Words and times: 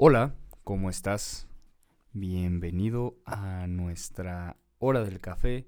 Hola, 0.00 0.36
¿cómo 0.62 0.90
estás? 0.90 1.48
Bienvenido 2.12 3.18
a 3.26 3.66
nuestra 3.66 4.56
hora 4.78 5.02
del 5.02 5.18
café, 5.18 5.66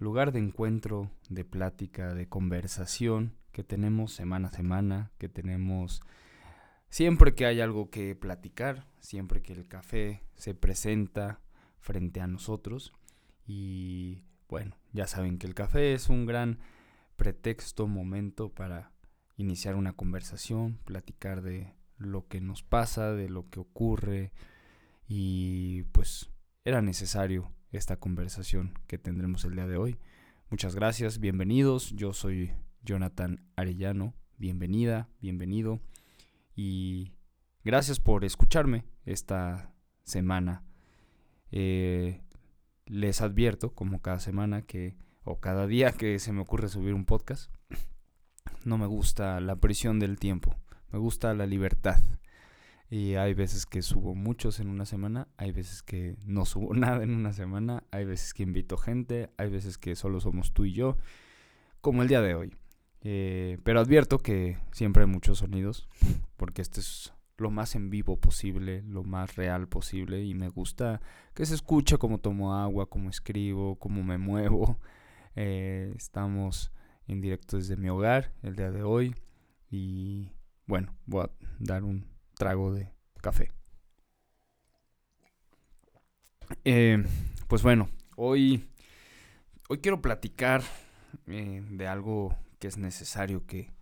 lugar 0.00 0.32
de 0.32 0.40
encuentro, 0.40 1.12
de 1.28 1.44
plática, 1.44 2.12
de 2.12 2.28
conversación 2.28 3.36
que 3.52 3.62
tenemos 3.62 4.12
semana 4.12 4.48
a 4.48 4.52
semana, 4.52 5.12
que 5.18 5.28
tenemos 5.28 6.02
siempre 6.88 7.36
que 7.36 7.46
hay 7.46 7.60
algo 7.60 7.90
que 7.90 8.16
platicar, 8.16 8.88
siempre 8.98 9.40
que 9.40 9.52
el 9.52 9.68
café 9.68 10.24
se 10.34 10.52
presenta 10.52 11.40
frente 11.78 12.20
a 12.20 12.26
nosotros. 12.26 12.92
Y 13.46 14.24
bueno, 14.48 14.76
ya 14.92 15.06
saben 15.06 15.38
que 15.38 15.46
el 15.46 15.54
café 15.54 15.94
es 15.94 16.08
un 16.08 16.26
gran 16.26 16.58
pretexto, 17.14 17.86
momento 17.86 18.52
para 18.52 18.90
iniciar 19.36 19.76
una 19.76 19.92
conversación, 19.92 20.80
platicar 20.84 21.40
de 21.40 21.72
lo 22.00 22.26
que 22.26 22.40
nos 22.40 22.62
pasa, 22.62 23.12
de 23.12 23.28
lo 23.28 23.48
que 23.50 23.60
ocurre 23.60 24.32
y 25.06 25.82
pues 25.92 26.30
era 26.64 26.82
necesario 26.82 27.52
esta 27.72 27.96
conversación 27.96 28.74
que 28.86 28.98
tendremos 28.98 29.44
el 29.44 29.54
día 29.54 29.66
de 29.66 29.76
hoy. 29.76 29.98
Muchas 30.48 30.74
gracias, 30.74 31.20
bienvenidos, 31.20 31.90
yo 31.90 32.12
soy 32.12 32.52
Jonathan 32.82 33.44
Arellano, 33.54 34.14
bienvenida, 34.38 35.08
bienvenido 35.20 35.80
y 36.56 37.12
gracias 37.64 38.00
por 38.00 38.24
escucharme 38.24 38.84
esta 39.04 39.72
semana. 40.02 40.64
Eh, 41.52 42.22
les 42.86 43.20
advierto, 43.20 43.74
como 43.74 44.00
cada 44.00 44.18
semana 44.18 44.62
que, 44.62 44.96
o 45.22 45.38
cada 45.38 45.66
día 45.66 45.92
que 45.92 46.18
se 46.18 46.32
me 46.32 46.40
ocurre 46.40 46.68
subir 46.68 46.94
un 46.94 47.04
podcast, 47.04 47.52
no 48.64 48.78
me 48.78 48.86
gusta 48.86 49.40
la 49.40 49.56
presión 49.56 49.98
del 49.98 50.18
tiempo. 50.18 50.56
Me 50.92 50.98
gusta 50.98 51.34
la 51.34 51.46
libertad. 51.46 52.00
Y 52.90 53.14
hay 53.14 53.34
veces 53.34 53.66
que 53.66 53.82
subo 53.82 54.16
muchos 54.16 54.58
en 54.58 54.68
una 54.68 54.84
semana, 54.84 55.28
hay 55.36 55.52
veces 55.52 55.82
que 55.82 56.16
no 56.24 56.44
subo 56.44 56.74
nada 56.74 57.04
en 57.04 57.14
una 57.14 57.32
semana, 57.32 57.84
hay 57.92 58.04
veces 58.04 58.34
que 58.34 58.42
invito 58.42 58.76
gente, 58.76 59.30
hay 59.36 59.48
veces 59.48 59.78
que 59.78 59.94
solo 59.94 60.20
somos 60.20 60.52
tú 60.52 60.64
y 60.64 60.72
yo, 60.72 60.96
como 61.80 62.02
el 62.02 62.08
día 62.08 62.20
de 62.20 62.34
hoy. 62.34 62.56
Eh, 63.02 63.58
pero 63.64 63.80
advierto 63.80 64.18
que 64.18 64.58
siempre 64.72 65.04
hay 65.04 65.08
muchos 65.08 65.38
sonidos, 65.38 65.88
porque 66.36 66.62
este 66.62 66.80
es 66.80 67.12
lo 67.38 67.50
más 67.50 67.74
en 67.74 67.90
vivo 67.90 68.18
posible, 68.18 68.82
lo 68.82 69.04
más 69.04 69.36
real 69.36 69.68
posible, 69.68 70.24
y 70.24 70.34
me 70.34 70.48
gusta 70.48 71.00
que 71.32 71.46
se 71.46 71.54
escuche 71.54 71.96
cómo 71.96 72.18
tomo 72.18 72.54
agua, 72.56 72.90
cómo 72.90 73.08
escribo, 73.08 73.76
cómo 73.78 74.02
me 74.02 74.18
muevo. 74.18 74.78
Eh, 75.36 75.94
estamos 75.96 76.72
en 77.06 77.20
directo 77.20 77.56
desde 77.56 77.76
mi 77.76 77.88
hogar 77.88 78.32
el 78.42 78.56
día 78.56 78.72
de 78.72 78.82
hoy, 78.82 79.14
y 79.70 80.32
bueno, 80.70 80.96
voy 81.04 81.24
a 81.24 81.30
dar 81.58 81.82
un 81.82 82.06
trago 82.36 82.72
de 82.72 82.92
café. 83.20 83.50
Eh, 86.64 87.04
pues 87.48 87.64
bueno, 87.64 87.90
hoy, 88.14 88.64
hoy 89.68 89.78
quiero 89.78 90.00
platicar 90.00 90.62
eh, 91.26 91.60
de 91.68 91.88
algo 91.88 92.36
que 92.60 92.68
es 92.68 92.76
necesario 92.78 93.46
que 93.46 93.72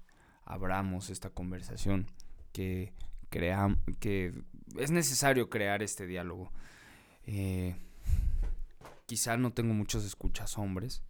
abramos 0.47 1.11
esta 1.11 1.29
conversación, 1.29 2.11
que, 2.53 2.95
creamos, 3.29 3.79
que 4.01 4.33
es 4.79 4.91
necesario 4.91 5.51
crear 5.51 5.83
este 5.83 6.07
diálogo. 6.07 6.51
Eh, 7.27 7.77
quizá 9.05 9.37
no 9.37 9.53
tengo 9.53 9.75
muchos 9.75 10.07
escuchas 10.07 10.57
hombres, 10.57 11.03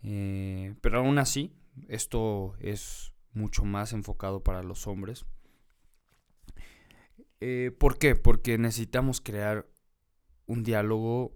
pero 0.00 0.98
aún 0.98 1.18
así, 1.18 1.52
esto 1.88 2.54
es 2.60 3.13
mucho 3.34 3.64
más 3.64 3.92
enfocado 3.92 4.42
para 4.42 4.62
los 4.62 4.86
hombres. 4.86 5.26
Eh, 7.40 7.72
¿Por 7.78 7.98
qué? 7.98 8.14
Porque 8.14 8.56
necesitamos 8.58 9.20
crear 9.20 9.68
un 10.46 10.62
diálogo 10.62 11.34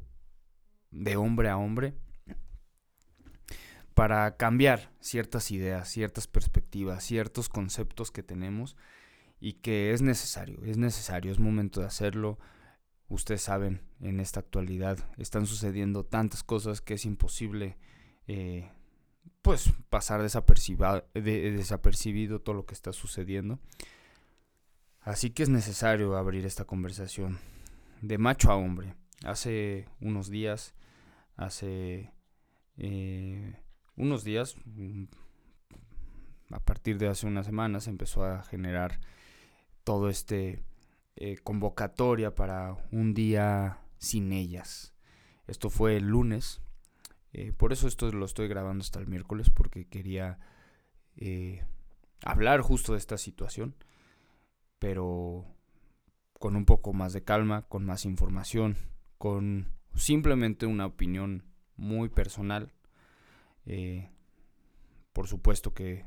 de 0.91 1.17
hombre 1.17 1.49
a 1.49 1.57
hombre 1.57 1.95
para 3.95 4.37
cambiar 4.37 4.93
ciertas 5.01 5.51
ideas, 5.51 5.89
ciertas 5.89 6.29
perspectivas, 6.29 7.05
ciertos 7.05 7.49
conceptos 7.49 8.11
que 8.13 8.23
tenemos 8.23 8.77
y 9.41 9.55
que 9.55 9.93
es 9.93 10.03
necesario, 10.03 10.65
es 10.65 10.79
necesario, 10.79 11.33
es 11.33 11.41
momento 11.41 11.81
de 11.81 11.87
hacerlo. 11.87 12.39
Ustedes 13.09 13.43
saben, 13.43 13.83
en 14.01 14.21
esta 14.21 14.41
actualidad 14.41 14.99
están 15.17 15.47
sucediendo 15.47 16.05
tantas 16.05 16.45
cosas 16.45 16.81
que 16.81 16.95
es 16.95 17.05
imposible 17.05 17.77
eh, 18.29 18.71
pues 19.43 19.73
pasar 19.89 20.23
desapercibido 20.23 22.41
todo 22.41 22.55
lo 22.55 22.67
que 22.67 22.75
está 22.75 22.93
sucediendo. 22.93 23.59
Así 25.01 25.31
que 25.31 25.43
es 25.43 25.49
necesario 25.49 26.17
abrir 26.17 26.45
esta 26.45 26.65
conversación 26.65 27.39
de 28.03 28.19
macho 28.19 28.51
a 28.51 28.57
hombre. 28.57 28.95
Hace 29.25 29.89
unos 30.01 30.29
días, 30.29 30.75
hace 31.37 32.13
eh, 32.77 33.61
unos 33.97 34.25
días, 34.25 34.57
mm, 34.65 35.05
a 36.51 36.61
partir 36.61 36.99
de 36.99 37.09
hace 37.09 37.27
unas 37.27 37.47
semanas, 37.47 37.89
empezó 37.89 38.25
a 38.25 38.43
generar 38.43 39.01
todo 39.85 40.09
este 40.09 40.65
eh, 41.17 41.39
convocatoria 41.43 42.35
para 42.35 42.77
un 42.93 43.15
día 43.15 43.79
sin 43.99 44.33
ellas. 44.33 44.95
Esto 45.47 45.71
fue 45.71 45.97
el 45.97 46.05
lunes, 46.05 46.61
eh, 47.41 47.53
por 47.53 47.73
eso 47.73 47.87
esto 47.87 48.11
lo 48.11 48.25
estoy 48.25 48.49
grabando 48.49 48.83
hasta 48.83 48.99
el 48.99 49.07
miércoles, 49.07 49.49
porque 49.49 49.87
quería 49.87 50.41
eh, 51.15 51.65
hablar 52.25 52.63
justo 52.63 52.95
de 52.95 52.99
esta 52.99 53.17
situación, 53.17 53.77
pero 54.81 55.47
con 56.33 56.57
un 56.57 56.65
poco 56.65 56.93
más 56.93 57.13
de 57.13 57.23
calma, 57.23 57.63
con 57.69 57.85
más 57.85 58.07
información, 58.07 58.77
con 59.19 59.71
simplemente 59.95 60.67
una 60.67 60.87
opinión 60.87 61.45
muy 61.77 62.09
personal. 62.09 62.73
Eh, 63.67 64.11
por 65.13 65.29
supuesto 65.29 65.73
que 65.73 66.07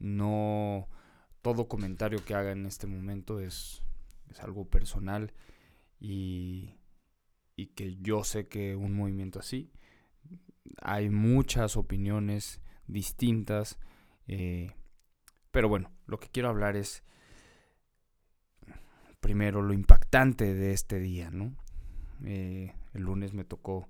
no 0.00 0.88
todo 1.42 1.68
comentario 1.68 2.24
que 2.24 2.34
haga 2.34 2.50
en 2.50 2.66
este 2.66 2.88
momento 2.88 3.38
es, 3.38 3.84
es 4.30 4.40
algo 4.40 4.68
personal 4.68 5.32
y, 6.00 6.74
y 7.54 7.66
que 7.66 7.98
yo 7.98 8.24
sé 8.24 8.48
que 8.48 8.74
un 8.74 8.96
movimiento 8.96 9.38
así 9.38 9.70
hay 10.80 11.10
muchas 11.10 11.76
opiniones 11.76 12.60
distintas. 12.86 13.78
Eh, 14.26 14.72
pero 15.50 15.68
bueno, 15.68 15.92
lo 16.06 16.18
que 16.18 16.28
quiero 16.28 16.48
hablar 16.48 16.76
es 16.76 17.02
primero 19.20 19.62
lo 19.62 19.72
impactante 19.72 20.54
de 20.54 20.72
este 20.72 20.98
día, 20.98 21.30
¿no? 21.30 21.56
Eh, 22.24 22.74
el 22.92 23.02
lunes 23.02 23.34
me 23.34 23.44
tocó 23.44 23.88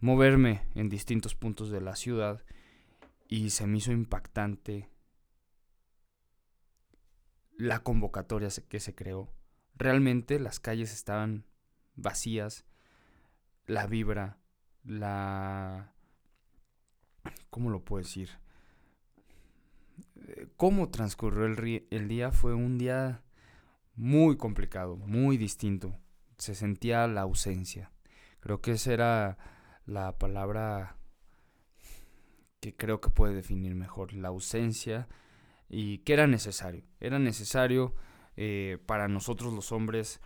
moverme 0.00 0.66
en 0.74 0.88
distintos 0.88 1.34
puntos 1.34 1.70
de 1.70 1.80
la 1.80 1.96
ciudad 1.96 2.42
y 3.28 3.50
se 3.50 3.66
me 3.66 3.78
hizo 3.78 3.92
impactante 3.92 4.88
la 7.56 7.80
convocatoria 7.80 8.48
que 8.68 8.80
se 8.80 8.94
creó. 8.94 9.32
Realmente 9.74 10.40
las 10.40 10.60
calles 10.60 10.92
estaban 10.92 11.44
vacías, 11.94 12.64
la 13.66 13.86
vibra 13.86 14.39
la... 14.84 15.92
¿Cómo 17.50 17.70
lo 17.70 17.84
puedo 17.84 18.02
decir? 18.02 18.30
Eh, 20.16 20.48
¿Cómo 20.56 20.90
transcurrió 20.90 21.46
el, 21.46 22.08
día? 22.08 22.32
Fue 22.32 22.54
un 22.54 22.78
día 22.78 23.22
muy 23.96 24.36
complicado, 24.36 24.96
muy 24.96 25.36
distinto. 25.36 25.96
Se 26.38 26.54
sentía 26.54 27.06
la 27.06 27.22
ausencia. 27.22 27.90
Creo 28.40 28.60
que 28.60 28.72
esa 28.72 28.92
era 28.92 29.38
la 29.84 30.18
palabra 30.18 30.96
que 32.60 32.74
creo 32.74 33.00
que 33.00 33.10
puede 33.10 33.34
definir 33.34 33.74
mejor. 33.74 34.12
La 34.12 34.28
ausencia 34.28 35.08
y 35.68 35.98
que 35.98 36.14
era 36.14 36.26
necesario. 36.26 36.84
Era 37.00 37.18
necesario 37.18 37.94
eh, 38.36 38.78
para 38.86 39.08
nosotros 39.08 39.52
los 39.52 39.72
hombres 39.72 40.20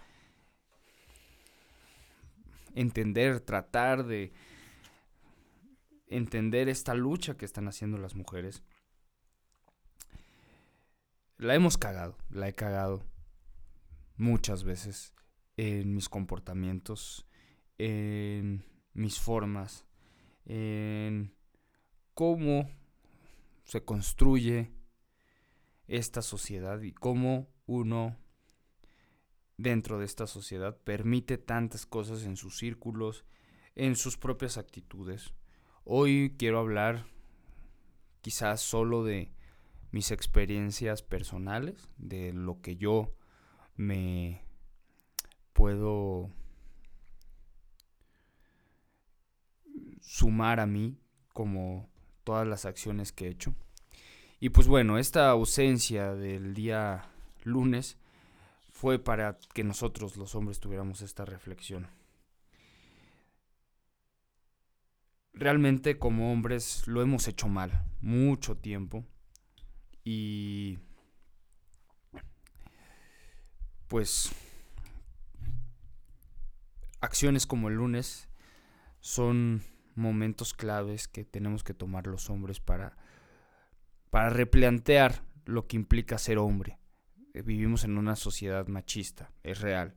entender, 2.74 3.40
tratar 3.40 4.04
de 4.04 4.32
entender 6.06 6.68
esta 6.68 6.94
lucha 6.94 7.36
que 7.36 7.44
están 7.44 7.68
haciendo 7.68 7.98
las 7.98 8.14
mujeres. 8.14 8.62
La 11.36 11.54
hemos 11.54 11.78
cagado, 11.78 12.16
la 12.30 12.48
he 12.48 12.54
cagado 12.54 13.02
muchas 14.16 14.64
veces 14.64 15.14
en 15.56 15.94
mis 15.94 16.08
comportamientos, 16.08 17.26
en 17.78 18.64
mis 18.92 19.20
formas, 19.20 19.84
en 20.46 21.34
cómo 22.14 22.70
se 23.64 23.84
construye 23.84 24.70
esta 25.86 26.22
sociedad 26.22 26.80
y 26.80 26.92
cómo 26.92 27.48
uno 27.66 28.16
dentro 29.56 29.98
de 29.98 30.04
esta 30.04 30.26
sociedad 30.26 30.76
permite 30.82 31.38
tantas 31.38 31.86
cosas 31.86 32.24
en 32.24 32.36
sus 32.36 32.58
círculos, 32.58 33.24
en 33.74 33.96
sus 33.96 34.16
propias 34.16 34.58
actitudes. 34.58 35.32
Hoy 35.86 36.34
quiero 36.38 36.58
hablar 36.58 37.04
quizás 38.22 38.62
solo 38.62 39.04
de 39.04 39.30
mis 39.92 40.12
experiencias 40.12 41.02
personales, 41.02 41.88
de 41.98 42.32
lo 42.32 42.62
que 42.62 42.76
yo 42.76 43.12
me 43.76 44.40
puedo 45.52 46.30
sumar 50.00 50.58
a 50.58 50.66
mí 50.66 50.96
como 51.34 51.86
todas 52.24 52.46
las 52.46 52.64
acciones 52.64 53.12
que 53.12 53.26
he 53.26 53.30
hecho. 53.30 53.54
Y 54.40 54.48
pues 54.48 54.66
bueno, 54.66 54.96
esta 54.96 55.28
ausencia 55.28 56.14
del 56.14 56.54
día 56.54 57.10
lunes 57.42 57.98
fue 58.70 58.98
para 58.98 59.38
que 59.52 59.64
nosotros 59.64 60.16
los 60.16 60.34
hombres 60.34 60.60
tuviéramos 60.60 61.02
esta 61.02 61.26
reflexión. 61.26 61.88
Realmente 65.34 65.98
como 65.98 66.32
hombres 66.32 66.86
lo 66.86 67.02
hemos 67.02 67.26
hecho 67.28 67.48
mal 67.48 67.84
mucho 68.00 68.56
tiempo 68.56 69.04
y 70.04 70.78
pues 73.88 74.30
acciones 77.00 77.46
como 77.46 77.68
el 77.68 77.74
lunes 77.74 78.28
son 79.00 79.62
momentos 79.94 80.54
claves 80.54 81.08
que 81.08 81.24
tenemos 81.24 81.64
que 81.64 81.74
tomar 81.74 82.06
los 82.06 82.30
hombres 82.30 82.60
para, 82.60 82.96
para 84.10 84.30
replantear 84.30 85.22
lo 85.44 85.66
que 85.66 85.76
implica 85.76 86.18
ser 86.18 86.38
hombre. 86.38 86.78
Eh, 87.32 87.42
vivimos 87.42 87.84
en 87.84 87.98
una 87.98 88.16
sociedad 88.16 88.66
machista, 88.66 89.30
es 89.42 89.60
real. 89.60 89.94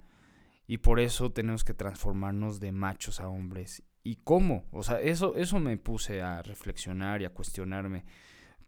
Y 0.67 0.79
por 0.79 0.99
eso 0.99 1.31
tenemos 1.31 1.63
que 1.63 1.73
transformarnos 1.73 2.59
de 2.59 2.71
machos 2.71 3.21
a 3.21 3.29
hombres. 3.29 3.83
¿Y 4.07 4.15
cómo? 4.23 4.63
O 4.71 4.83
sea, 4.83 5.01
eso, 5.01 5.35
eso 5.35 5.59
me 5.59 5.75
puse 5.75 6.21
a 6.21 6.41
reflexionar 6.41 7.21
y 7.21 7.25
a 7.25 7.33
cuestionarme. 7.33 8.05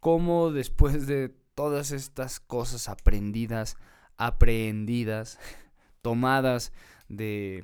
¿Cómo 0.01 0.51
después 0.51 1.07
de 1.07 1.29
todas 1.55 1.93
estas 1.93 2.41
cosas 2.41 2.89
aprendidas, 2.89 3.77
aprehendidas, 4.17 5.39
tomadas 6.01 6.73
de 7.07 7.63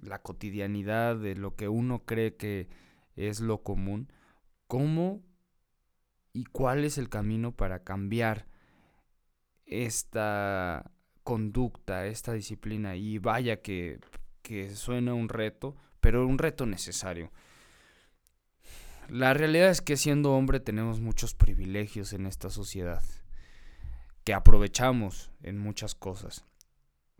la 0.00 0.22
cotidianidad, 0.22 1.16
de 1.16 1.34
lo 1.34 1.56
que 1.56 1.66
uno 1.66 2.04
cree 2.04 2.36
que 2.36 2.68
es 3.16 3.40
lo 3.40 3.64
común, 3.64 4.06
¿cómo 4.68 5.24
y 6.32 6.44
cuál 6.44 6.84
es 6.84 6.98
el 6.98 7.08
camino 7.08 7.50
para 7.50 7.82
cambiar 7.82 8.46
esta 9.66 10.92
conducta, 11.24 12.06
esta 12.06 12.32
disciplina? 12.32 12.94
Y 12.94 13.18
vaya 13.18 13.60
que, 13.60 13.98
que 14.42 14.70
suena 14.76 15.14
un 15.14 15.28
reto, 15.28 15.74
pero 16.02 16.26
un 16.26 16.36
reto 16.36 16.66
necesario. 16.66 17.30
La 19.08 19.32
realidad 19.34 19.70
es 19.70 19.80
que 19.80 19.96
siendo 19.96 20.32
hombre 20.32 20.58
tenemos 20.58 21.00
muchos 21.00 21.32
privilegios 21.32 22.12
en 22.12 22.26
esta 22.26 22.50
sociedad 22.50 23.02
que 24.24 24.34
aprovechamos 24.34 25.30
en 25.42 25.58
muchas 25.58 25.94
cosas. 25.94 26.44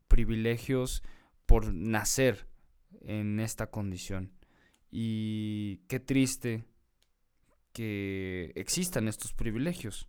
Privilegios 0.08 1.05
por 1.46 1.73
nacer 1.73 2.49
en 3.02 3.38
esta 3.38 3.70
condición. 3.70 4.32
Y 4.90 5.79
qué 5.88 6.00
triste 6.00 6.64
que 7.73 8.52
existan 8.56 9.06
estos 9.06 9.32
privilegios. 9.32 10.08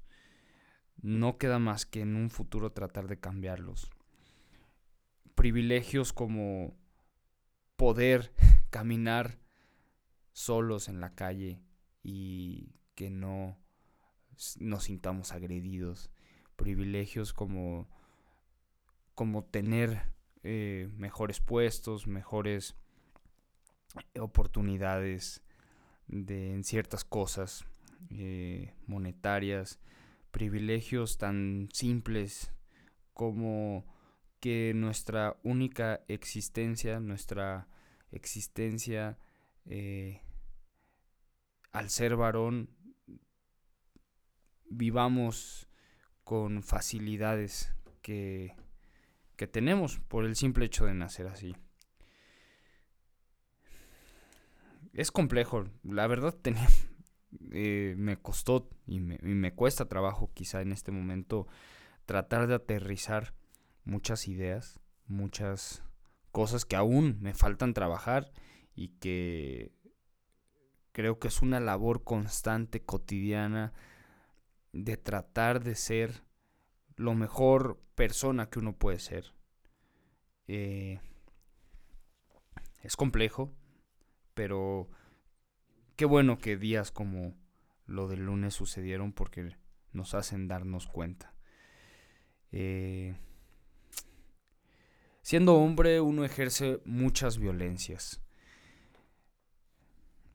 No 0.99 1.37
queda 1.37 1.59
más 1.59 1.85
que 1.85 2.01
en 2.01 2.15
un 2.15 2.31
futuro 2.31 2.71
tratar 2.71 3.07
de 3.07 3.19
cambiarlos. 3.19 3.91
Privilegios 5.35 6.11
como 6.11 6.75
poder 7.75 8.31
caminar 8.73 9.37
solos 10.31 10.89
en 10.89 10.99
la 10.99 11.13
calle 11.13 11.61
y 12.01 12.73
que 12.95 13.11
no 13.11 13.55
nos 14.59 14.85
sintamos 14.85 15.31
agredidos. 15.31 16.09
Privilegios 16.55 17.33
como, 17.33 17.87
como 19.13 19.43
tener 19.43 20.11
eh, 20.41 20.89
mejores 20.97 21.39
puestos, 21.39 22.07
mejores 22.07 22.75
oportunidades 24.19 25.43
de, 26.07 26.55
en 26.55 26.63
ciertas 26.63 27.05
cosas 27.05 27.65
eh, 28.09 28.73
monetarias, 28.87 29.79
privilegios 30.31 31.19
tan 31.19 31.69
simples 31.71 32.51
como 33.13 33.85
que 34.39 34.73
nuestra 34.75 35.37
única 35.43 36.01
existencia, 36.07 36.99
nuestra 36.99 37.67
existencia 38.13 39.17
eh, 39.65 40.21
al 41.71 41.89
ser 41.89 42.15
varón, 42.15 42.69
vivamos 44.69 45.67
con 46.23 46.63
facilidades 46.63 47.73
que, 48.01 48.55
que 49.35 49.47
tenemos 49.47 49.99
por 49.99 50.25
el 50.25 50.35
simple 50.35 50.65
hecho 50.65 50.85
de 50.85 50.93
nacer 50.93 51.27
así. 51.27 51.55
es 54.93 55.11
complejo. 55.11 55.65
La 55.83 56.07
verdad 56.07 56.33
tenía, 56.33 56.67
eh, 57.51 57.95
me 57.97 58.17
costó 58.17 58.69
y 58.87 58.99
me, 58.99 59.15
y 59.21 59.33
me 59.33 59.53
cuesta 59.53 59.85
trabajo 59.85 60.31
quizá 60.33 60.61
en 60.61 60.71
este 60.71 60.91
momento 60.91 61.47
tratar 62.05 62.47
de 62.47 62.55
aterrizar 62.55 63.33
muchas 63.83 64.27
ideas, 64.27 64.79
muchas 65.07 65.83
cosas 66.33 66.65
que 66.65 66.75
aún 66.75 67.19
me 67.21 67.33
faltan 67.33 67.73
trabajar 67.73 68.33
y 68.75 68.89
que 68.99 69.71
creo 70.91 71.19
que 71.19 71.27
es 71.27 71.41
una 71.41 71.59
labor 71.59 72.03
constante, 72.03 72.83
cotidiana, 72.83 73.71
de 74.73 74.97
tratar 74.97 75.63
de 75.63 75.75
ser 75.75 76.23
lo 76.95 77.13
mejor 77.13 77.79
persona 77.93 78.49
que 78.49 78.57
uno 78.57 78.75
puede 78.75 78.97
ser. 78.97 79.33
Eh, 80.47 80.99
es 82.81 82.95
complejo, 82.95 83.53
pero 84.33 84.89
qué 85.95 86.05
bueno 86.05 86.39
que 86.39 86.57
días 86.57 86.91
como 86.91 87.35
lo 87.85 88.07
del 88.07 88.25
lunes 88.25 88.55
sucedieron 88.55 89.13
porque 89.13 89.55
nos 89.91 90.15
hacen 90.15 90.47
darnos 90.47 90.87
cuenta. 90.87 91.35
Eh, 92.51 93.15
siendo 95.23 95.55
hombre 95.55 96.01
uno 96.01 96.25
ejerce 96.25 96.81
muchas 96.85 97.39
violencias. 97.39 98.21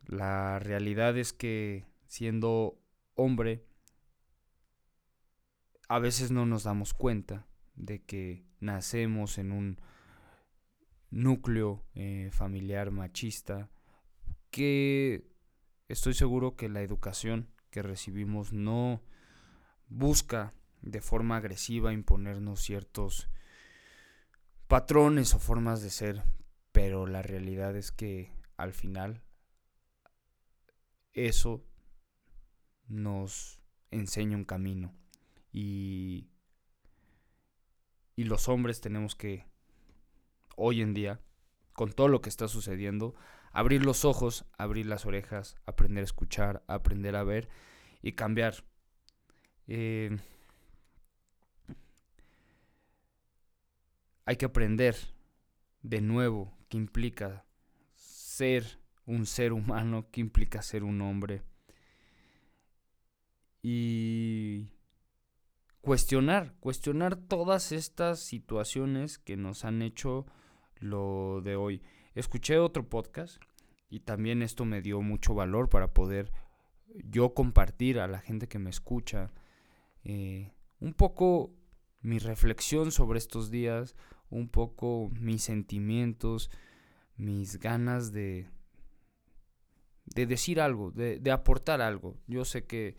La 0.07 0.59
realidad 0.59 1.17
es 1.17 1.33
que 1.33 1.85
siendo 2.07 2.81
hombre 3.15 3.65
a 5.89 5.99
veces 5.99 6.31
no 6.31 6.47
nos 6.47 6.65
damos 6.65 6.95
cuenta 6.95 7.47
de 7.77 8.03
que 8.03 8.45
nacemos 8.61 9.39
en 9.39 9.53
un 9.53 9.81
núcleo 11.11 11.85
eh, 11.95 12.31
familiar 12.33 12.91
machista 12.91 13.71
que 14.51 15.31
estoy 15.89 16.15
seguro 16.15 16.57
que 16.57 16.69
la 16.69 16.83
educación 16.83 17.49
que 17.71 17.83
recibimos 17.83 18.53
no 18.53 19.03
busca 19.89 20.55
de 20.81 21.01
forma 21.01 21.37
agresiva 21.37 21.93
imponernos 21.93 22.61
ciertos 22.63 23.29
patrones 24.69 25.35
o 25.35 25.39
formas 25.39 25.83
de 25.83 25.91
ser, 25.91 26.23
pero 26.73 27.07
la 27.07 27.23
realidad 27.23 27.75
es 27.77 27.91
que 27.91 28.31
al 28.57 28.73
final 28.73 29.23
eso 31.13 31.65
nos 32.87 33.61
enseña 33.91 34.37
un 34.37 34.45
camino 34.45 34.95
y, 35.53 36.29
y 38.15 38.25
los 38.25 38.49
hombres 38.49 38.81
tenemos 38.81 39.17
que 39.17 39.47
hoy 40.57 40.83
en 40.83 40.95
día 40.95 41.21
con 41.73 41.93
todo 41.93 42.09
lo 42.09 42.21
que 42.21 42.29
está 42.29 42.47
sucediendo 42.49 43.15
abrir 43.53 43.85
los 43.85 44.05
ojos, 44.05 44.45
abrir 44.57 44.87
las 44.87 45.07
orejas, 45.07 45.57
aprender 45.67 46.03
a 46.03 46.05
escuchar, 46.05 46.63
aprender 46.67 47.17
a 47.17 47.25
ver 47.25 47.49
y 48.03 48.13
cambiar. 48.13 48.65
Eh, 49.67 50.17
hay 54.29 54.37
que 54.37 54.45
aprender 54.45 54.95
de 55.81 56.03
nuevo 56.03 56.53
qué 56.69 56.77
implica 56.77 57.47
ser 57.95 58.79
un 59.07 59.25
ser 59.25 59.55
humano, 59.55 60.11
qué 60.13 60.21
implica 60.21 60.61
ser 60.61 60.85
un 60.85 61.01
hombre. 61.01 61.41
Y 63.63 64.69
cuestionar, 65.81 66.53
cuestionar 66.61 67.17
todas 67.17 67.73
estas 67.73 68.21
situaciones 68.21 69.17
que 69.17 69.39
nos 69.39 69.65
han 69.65 69.81
hecho 69.81 70.27
lo 70.77 71.41
de 71.41 71.57
hoy. 71.57 71.81
Escuché 72.15 72.59
otro 72.59 72.87
podcast 72.87 73.41
y 73.89 74.01
también 74.01 74.43
esto 74.43 74.67
me 74.67 74.83
dio 74.83 75.01
mucho 75.01 75.33
valor 75.33 75.71
para 75.71 75.95
poder 75.95 76.33
yo 77.03 77.33
compartir 77.33 77.99
a 77.99 78.07
la 78.09 78.19
gente 78.19 78.47
que 78.47 78.59
me 78.59 78.69
escucha 78.69 79.33
eh, 80.05 80.53
un 80.81 80.93
poco 80.93 81.55
mi 82.03 82.19
reflexión 82.19 82.93
sobre 82.93 83.19
estos 83.19 83.51
días, 83.51 83.97
un 84.31 84.49
poco 84.49 85.11
mis 85.19 85.43
sentimientos, 85.43 86.51
mis 87.17 87.59
ganas 87.59 88.13
de, 88.13 88.49
de 90.07 90.27
decir 90.27 90.61
algo, 90.61 90.91
de, 90.91 91.31
aportar 91.31 91.81
algo. 91.81 92.17
Yo 92.27 92.45
sé 92.45 92.67
que 92.67 92.97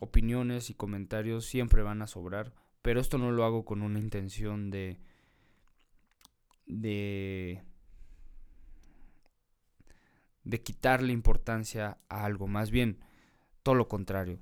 opiniones 0.00 0.70
y 0.70 0.74
comentarios 0.74 1.46
siempre 1.46 1.82
van 1.82 2.02
a 2.02 2.06
sobrar, 2.06 2.54
pero 2.82 3.00
esto 3.00 3.18
no 3.18 3.30
lo 3.30 3.44
hago 3.44 3.64
con 3.64 3.82
una 3.82 3.98
intención 3.98 4.70
de 4.70 4.98
de 6.66 7.62
de 10.44 10.62
quitarle 10.62 11.12
importancia 11.12 11.98
a 12.08 12.24
algo, 12.24 12.48
más 12.48 12.70
bien 12.70 12.98
todo 13.62 13.74
lo 13.76 13.88
contrario. 13.88 14.40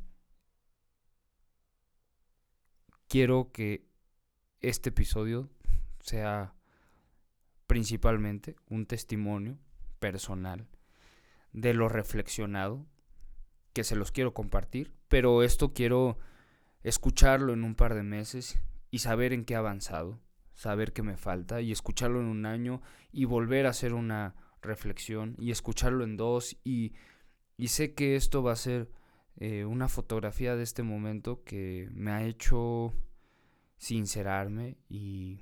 Quiero 3.08 3.50
que 3.52 3.86
este 4.60 4.90
episodio 4.90 5.50
sea 6.00 6.54
principalmente 7.66 8.56
un 8.68 8.86
testimonio 8.86 9.58
personal 9.98 10.66
de 11.52 11.74
lo 11.74 11.88
reflexionado 11.88 12.86
que 13.72 13.84
se 13.84 13.96
los 13.96 14.10
quiero 14.10 14.34
compartir, 14.34 14.92
pero 15.08 15.42
esto 15.42 15.72
quiero 15.72 16.18
escucharlo 16.82 17.52
en 17.52 17.64
un 17.64 17.74
par 17.74 17.94
de 17.94 18.02
meses 18.02 18.58
y 18.90 19.00
saber 19.00 19.32
en 19.32 19.44
qué 19.44 19.54
he 19.54 19.56
avanzado, 19.56 20.18
saber 20.54 20.92
qué 20.92 21.02
me 21.02 21.16
falta 21.16 21.60
y 21.60 21.72
escucharlo 21.72 22.20
en 22.20 22.26
un 22.26 22.46
año 22.46 22.82
y 23.12 23.24
volver 23.24 23.66
a 23.66 23.70
hacer 23.70 23.94
una 23.94 24.34
reflexión 24.62 25.36
y 25.38 25.50
escucharlo 25.50 26.04
en 26.04 26.16
dos 26.16 26.56
y, 26.64 26.94
y 27.56 27.68
sé 27.68 27.94
que 27.94 28.16
esto 28.16 28.42
va 28.42 28.52
a 28.52 28.56
ser 28.56 28.90
eh, 29.36 29.64
una 29.64 29.88
fotografía 29.88 30.56
de 30.56 30.62
este 30.62 30.82
momento 30.82 31.44
que 31.44 31.88
me 31.92 32.10
ha 32.10 32.24
hecho 32.24 32.92
sincerarme 33.78 34.76
y 34.88 35.40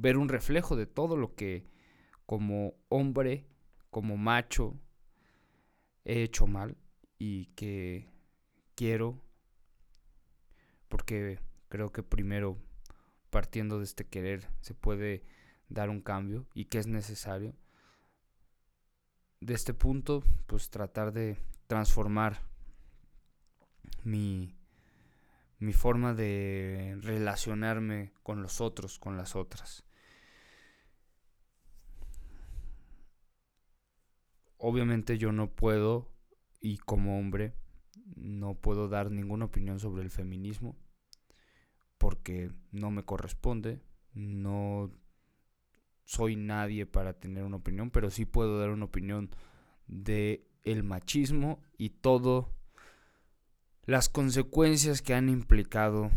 ver 0.00 0.16
un 0.16 0.28
reflejo 0.28 0.76
de 0.76 0.86
todo 0.86 1.16
lo 1.16 1.34
que 1.34 1.66
como 2.24 2.74
hombre, 2.88 3.46
como 3.90 4.16
macho, 4.16 4.80
he 6.04 6.22
hecho 6.22 6.46
mal 6.46 6.76
y 7.18 7.46
que 7.56 8.08
quiero, 8.74 9.22
porque 10.88 11.38
creo 11.68 11.92
que 11.92 12.02
primero 12.02 12.56
partiendo 13.28 13.78
de 13.78 13.84
este 13.84 14.06
querer 14.06 14.48
se 14.60 14.74
puede 14.74 15.22
dar 15.68 15.90
un 15.90 16.00
cambio 16.00 16.46
y 16.54 16.64
que 16.64 16.78
es 16.78 16.86
necesario 16.86 17.54
de 19.40 19.54
este 19.54 19.74
punto, 19.74 20.22
pues 20.46 20.70
tratar 20.70 21.12
de 21.12 21.36
transformar 21.66 22.42
mi, 24.02 24.56
mi 25.58 25.72
forma 25.72 26.14
de 26.14 26.98
relacionarme 27.00 28.12
con 28.22 28.42
los 28.42 28.60
otros, 28.60 28.98
con 28.98 29.16
las 29.16 29.36
otras. 29.36 29.84
Obviamente 34.62 35.16
yo 35.16 35.32
no 35.32 35.50
puedo, 35.50 36.12
y 36.60 36.76
como 36.76 37.18
hombre, 37.18 37.54
no 38.14 38.54
puedo 38.54 38.88
dar 38.88 39.10
ninguna 39.10 39.46
opinión 39.46 39.80
sobre 39.80 40.02
el 40.02 40.10
feminismo, 40.10 40.76
porque 41.96 42.52
no 42.70 42.90
me 42.90 43.02
corresponde, 43.02 43.80
no 44.12 44.92
soy 46.04 46.36
nadie 46.36 46.84
para 46.84 47.14
tener 47.14 47.44
una 47.44 47.56
opinión, 47.56 47.90
pero 47.90 48.10
sí 48.10 48.26
puedo 48.26 48.58
dar 48.58 48.68
una 48.68 48.84
opinión 48.84 49.30
de 49.86 50.46
el 50.64 50.82
machismo 50.82 51.62
y 51.78 51.88
todo 51.88 52.54
las 53.86 54.10
consecuencias 54.10 55.00
que 55.00 55.14
han 55.14 55.30
implicado 55.30 56.10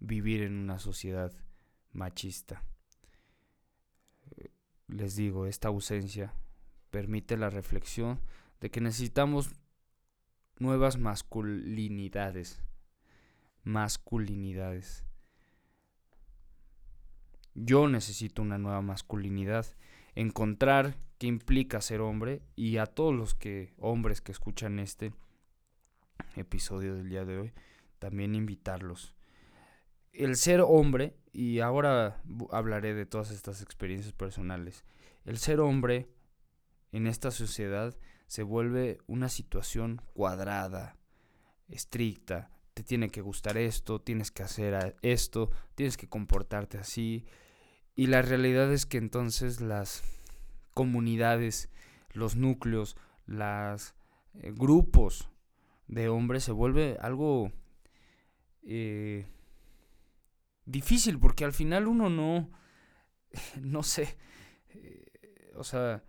vivir 0.00 0.42
en 0.42 0.54
una 0.54 0.78
sociedad 0.78 1.32
machista. 1.92 2.62
Les 4.86 5.16
digo, 5.16 5.46
esta 5.46 5.68
ausencia 5.68 6.34
permite 6.90 7.36
la 7.36 7.50
reflexión 7.50 8.20
de 8.60 8.70
que 8.70 8.80
necesitamos 8.80 9.50
nuevas 10.58 10.98
masculinidades. 10.98 12.62
Masculinidades. 13.64 15.04
Yo 17.54 17.88
necesito 17.88 18.42
una 18.42 18.58
nueva 18.58 18.82
masculinidad, 18.82 19.66
encontrar 20.14 20.96
qué 21.18 21.26
implica 21.26 21.80
ser 21.80 22.00
hombre 22.00 22.42
y 22.54 22.76
a 22.76 22.86
todos 22.86 23.14
los 23.14 23.34
que 23.34 23.74
hombres 23.78 24.20
que 24.20 24.32
escuchan 24.32 24.78
este 24.78 25.12
episodio 26.36 26.94
del 26.94 27.08
día 27.08 27.24
de 27.24 27.38
hoy, 27.38 27.52
también 27.98 28.34
invitarlos. 28.34 29.14
El 30.12 30.36
ser 30.36 30.60
hombre, 30.60 31.16
y 31.32 31.60
ahora 31.60 32.22
hablaré 32.50 32.94
de 32.94 33.06
todas 33.06 33.30
estas 33.30 33.62
experiencias 33.62 34.12
personales, 34.12 34.84
el 35.24 35.38
ser 35.38 35.60
hombre 35.60 36.08
en 36.96 37.06
esta 37.06 37.30
sociedad 37.30 37.94
se 38.26 38.42
vuelve 38.42 38.98
una 39.06 39.28
situación 39.28 40.00
cuadrada, 40.14 40.96
estricta, 41.68 42.50
te 42.72 42.82
tiene 42.82 43.10
que 43.10 43.20
gustar 43.20 43.58
esto, 43.58 44.00
tienes 44.00 44.30
que 44.30 44.42
hacer 44.42 44.96
esto, 45.02 45.50
tienes 45.74 45.96
que 45.96 46.08
comportarte 46.08 46.78
así, 46.78 47.26
y 47.94 48.06
la 48.06 48.22
realidad 48.22 48.72
es 48.72 48.86
que 48.86 48.96
entonces 48.96 49.60
las 49.60 50.02
comunidades, 50.72 51.68
los 52.12 52.34
núcleos, 52.34 52.96
los 53.26 53.94
eh, 54.34 54.52
grupos 54.54 55.28
de 55.88 56.08
hombres 56.08 56.44
se 56.44 56.52
vuelve 56.52 56.96
algo 57.00 57.52
eh, 58.62 59.26
difícil 60.64 61.18
porque 61.18 61.44
al 61.44 61.52
final 61.52 61.88
uno 61.88 62.08
no, 62.08 62.50
no 63.60 63.82
sé, 63.82 64.16
eh, 64.70 65.52
o 65.56 65.64
sea, 65.64 66.02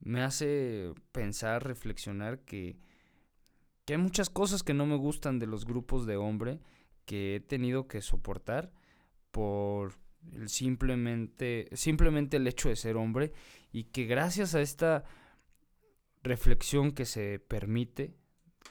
me 0.00 0.22
hace 0.22 0.92
pensar, 1.12 1.64
reflexionar 1.64 2.40
que, 2.40 2.78
que 3.84 3.94
hay 3.94 3.98
muchas 3.98 4.30
cosas 4.30 4.62
que 4.62 4.74
no 4.74 4.86
me 4.86 4.96
gustan 4.96 5.38
de 5.38 5.46
los 5.46 5.64
grupos 5.64 6.06
de 6.06 6.16
hombre 6.16 6.60
que 7.04 7.36
he 7.36 7.40
tenido 7.40 7.88
que 7.88 8.02
soportar 8.02 8.70
por 9.30 9.94
simplemente, 10.46 11.68
simplemente 11.72 12.36
el 12.36 12.46
hecho 12.46 12.68
de 12.68 12.76
ser 12.76 12.96
hombre 12.96 13.32
y 13.72 13.84
que 13.84 14.04
gracias 14.04 14.54
a 14.54 14.60
esta 14.60 15.04
reflexión 16.22 16.92
que 16.92 17.06
se 17.06 17.38
permite, 17.38 18.14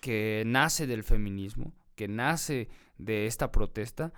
que 0.01 0.43
nace 0.45 0.87
del 0.87 1.03
feminismo, 1.03 1.73
que 1.95 2.07
nace 2.07 2.69
de 2.97 3.25
esta 3.25 3.51
protesta, 3.51 4.13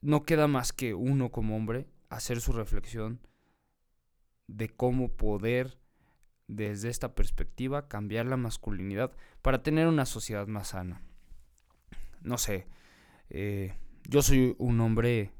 no 0.00 0.24
queda 0.24 0.48
más 0.48 0.72
que 0.72 0.94
uno 0.94 1.30
como 1.30 1.56
hombre 1.56 1.86
hacer 2.08 2.40
su 2.40 2.52
reflexión 2.52 3.20
de 4.46 4.68
cómo 4.68 5.08
poder 5.08 5.78
desde 6.48 6.88
esta 6.88 7.14
perspectiva 7.14 7.88
cambiar 7.88 8.26
la 8.26 8.36
masculinidad 8.36 9.12
para 9.40 9.62
tener 9.62 9.86
una 9.86 10.06
sociedad 10.06 10.46
más 10.46 10.68
sana. 10.68 11.02
No 12.20 12.38
sé, 12.38 12.66
eh, 13.30 13.74
yo 14.08 14.22
soy 14.22 14.54
un 14.58 14.80
hombre 14.80 15.32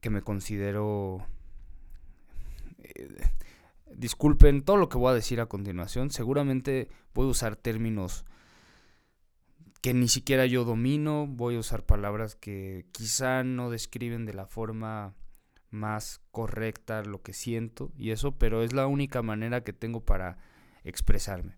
que 0.00 0.10
me 0.10 0.22
considero... 0.22 1.26
Eh, 2.78 3.08
disculpen 3.96 4.62
todo 4.62 4.76
lo 4.76 4.88
que 4.88 4.98
voy 4.98 5.12
a 5.12 5.14
decir 5.14 5.40
a 5.40 5.46
continuación. 5.46 6.10
Seguramente 6.10 6.88
voy 7.14 7.26
a 7.26 7.30
usar 7.30 7.56
términos 7.56 8.24
que 9.80 9.94
ni 9.94 10.08
siquiera 10.08 10.46
yo 10.46 10.64
domino. 10.64 11.26
Voy 11.26 11.56
a 11.56 11.60
usar 11.60 11.84
palabras 11.84 12.34
que 12.36 12.86
quizá 12.92 13.44
no 13.44 13.70
describen 13.70 14.26
de 14.26 14.34
la 14.34 14.46
forma 14.46 15.14
más 15.74 16.22
correcta 16.30 17.02
lo 17.02 17.22
que 17.22 17.32
siento 17.32 17.92
y 17.98 18.10
eso, 18.10 18.38
pero 18.38 18.62
es 18.62 18.72
la 18.72 18.86
única 18.86 19.22
manera 19.22 19.62
que 19.62 19.72
tengo 19.72 20.04
para 20.04 20.38
expresarme. 20.84 21.56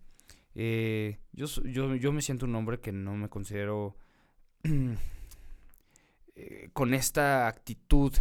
Eh, 0.55 1.19
yo, 1.33 1.47
yo, 1.65 1.95
yo 1.95 2.13
me 2.13 2.23
siento 2.23 2.47
un 2.47 2.55
hombre 2.55 2.81
que 2.81 2.91
no 2.91 3.15
me 3.15 3.29
considero 3.29 3.97
eh, 6.35 6.71
con 6.73 6.95
esta 6.95 7.47
actitud 7.47 8.13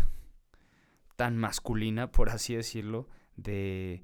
tan 1.15 1.37
masculina, 1.37 2.11
por 2.11 2.29
así 2.29 2.55
decirlo, 2.55 3.07
de... 3.35 4.03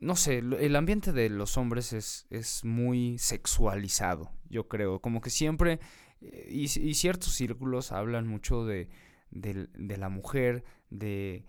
No 0.00 0.16
sé, 0.16 0.38
el 0.38 0.76
ambiente 0.76 1.12
de 1.12 1.30
los 1.30 1.56
hombres 1.56 1.94
es, 1.94 2.26
es 2.28 2.62
muy 2.62 3.16
sexualizado, 3.16 4.30
yo 4.50 4.68
creo. 4.68 5.00
Como 5.00 5.22
que 5.22 5.30
siempre, 5.30 5.80
eh, 6.20 6.48
y, 6.50 6.68
ciertos 6.68 7.32
círculos 7.32 7.90
hablan 7.90 8.26
mucho 8.26 8.66
de, 8.66 8.88
de, 9.34 9.96
la 9.98 10.08
mujer, 10.08 10.64
de... 10.90 11.44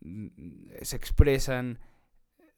Mm, 0.00 0.28
se 0.82 0.96
expresan 0.96 1.80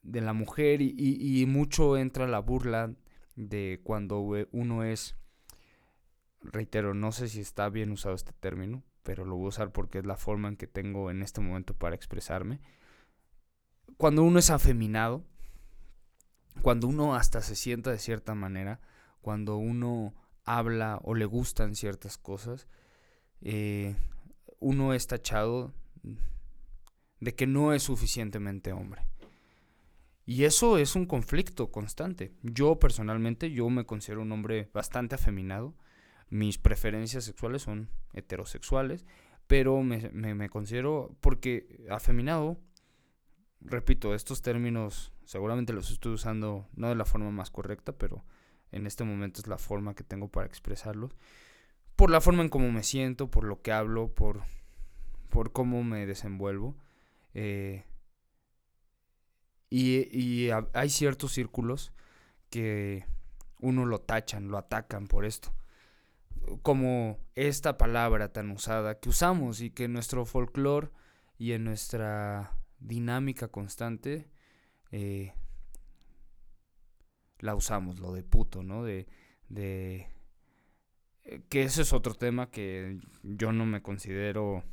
de 0.02 0.20
la 0.20 0.32
mujer 0.32 0.82
y, 0.82 0.94
y, 0.98 1.46
mucho 1.46 1.96
entra 1.96 2.26
la 2.26 2.40
burla 2.40 2.92
de 3.36 3.80
cuando 3.84 4.20
uno 4.50 4.84
es, 4.84 5.16
reitero, 6.40 6.92
no 6.92 7.12
sé 7.12 7.28
si 7.28 7.40
está 7.40 7.68
bien 7.68 7.92
usado 7.92 8.14
este 8.14 8.32
término, 8.32 8.82
pero 9.02 9.24
lo 9.24 9.36
voy 9.36 9.46
a 9.46 9.48
usar 9.48 9.72
porque 9.72 9.98
es 9.98 10.06
la 10.06 10.16
forma 10.16 10.48
en 10.48 10.56
que 10.56 10.66
tengo 10.66 11.10
en 11.10 11.22
este 11.22 11.40
momento 11.40 11.74
para 11.74 11.94
expresarme. 11.94 12.60
Cuando 13.96 14.24
uno 14.24 14.38
es 14.38 14.50
afeminado, 14.50 15.24
cuando 16.60 16.88
uno 16.88 17.14
hasta 17.14 17.40
se 17.40 17.56
sienta 17.56 17.90
de 17.90 17.98
cierta 17.98 18.34
manera, 18.34 18.80
cuando 19.20 19.56
uno 19.56 20.14
habla 20.44 21.00
o 21.04 21.14
le 21.14 21.24
gustan 21.24 21.76
ciertas 21.76 22.18
cosas, 22.18 22.66
eh, 23.40 23.96
uno 24.62 24.94
es 24.94 25.06
tachado 25.06 25.72
de 27.20 27.34
que 27.34 27.46
no 27.46 27.72
es 27.72 27.82
suficientemente 27.82 28.72
hombre. 28.72 29.02
Y 30.24 30.44
eso 30.44 30.78
es 30.78 30.94
un 30.96 31.06
conflicto 31.06 31.70
constante. 31.70 32.32
Yo 32.42 32.78
personalmente, 32.78 33.50
yo 33.50 33.68
me 33.68 33.84
considero 33.84 34.22
un 34.22 34.32
hombre 34.32 34.70
bastante 34.72 35.16
afeminado 35.16 35.74
mis 36.32 36.56
preferencias 36.56 37.24
sexuales 37.24 37.60
son 37.60 37.90
heterosexuales, 38.14 39.04
pero 39.46 39.82
me, 39.82 40.08
me, 40.08 40.48
considero, 40.48 41.14
porque 41.20 41.84
afeminado, 41.90 42.58
repito, 43.60 44.14
estos 44.14 44.40
términos 44.40 45.12
seguramente 45.26 45.74
los 45.74 45.90
estoy 45.90 46.14
usando 46.14 46.66
no 46.74 46.88
de 46.88 46.94
la 46.94 47.04
forma 47.04 47.30
más 47.30 47.50
correcta, 47.50 47.92
pero 47.92 48.24
en 48.70 48.86
este 48.86 49.04
momento 49.04 49.42
es 49.42 49.46
la 49.46 49.58
forma 49.58 49.94
que 49.94 50.04
tengo 50.04 50.28
para 50.28 50.46
expresarlos. 50.46 51.14
Por 51.96 52.10
la 52.10 52.20
forma 52.20 52.42
en 52.42 52.48
cómo 52.48 52.70
me 52.70 52.82
siento, 52.82 53.30
por 53.30 53.44
lo 53.44 53.62
que 53.62 53.72
hablo, 53.72 54.08
por, 54.08 54.42
por 55.28 55.52
cómo 55.52 55.84
me 55.84 56.06
desenvuelvo. 56.06 56.76
Eh, 57.34 57.84
y, 59.70 60.08
y 60.16 60.50
hay 60.74 60.90
ciertos 60.90 61.32
círculos 61.32 61.92
que 62.50 63.06
uno 63.60 63.86
lo 63.86 64.00
tachan, 64.00 64.48
lo 64.48 64.58
atacan 64.58 65.06
por 65.06 65.24
esto 65.24 65.54
como 66.62 67.18
esta 67.34 67.78
palabra 67.78 68.32
tan 68.32 68.50
usada 68.50 68.98
que 68.98 69.08
usamos 69.08 69.60
y 69.60 69.70
que 69.70 69.84
en 69.84 69.92
nuestro 69.92 70.24
folclore 70.24 70.90
y 71.38 71.52
en 71.52 71.64
nuestra 71.64 72.56
dinámica 72.78 73.48
constante 73.48 74.28
eh, 74.90 75.32
la 77.38 77.54
usamos, 77.54 77.98
lo 77.98 78.12
de 78.12 78.22
puto, 78.22 78.62
¿no? 78.62 78.84
De, 78.84 79.06
que 81.48 81.62
ese 81.62 81.82
es 81.82 81.92
otro 81.92 82.14
tema 82.14 82.50
que 82.50 83.00
yo 83.22 83.52
no 83.52 83.64
me 83.66 83.82
considero 83.82 84.64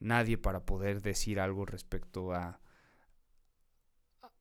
nadie 0.00 0.36
para 0.36 0.64
poder 0.66 1.00
decir 1.00 1.40
algo 1.40 1.64
respecto 1.64 2.32
a, 2.32 2.60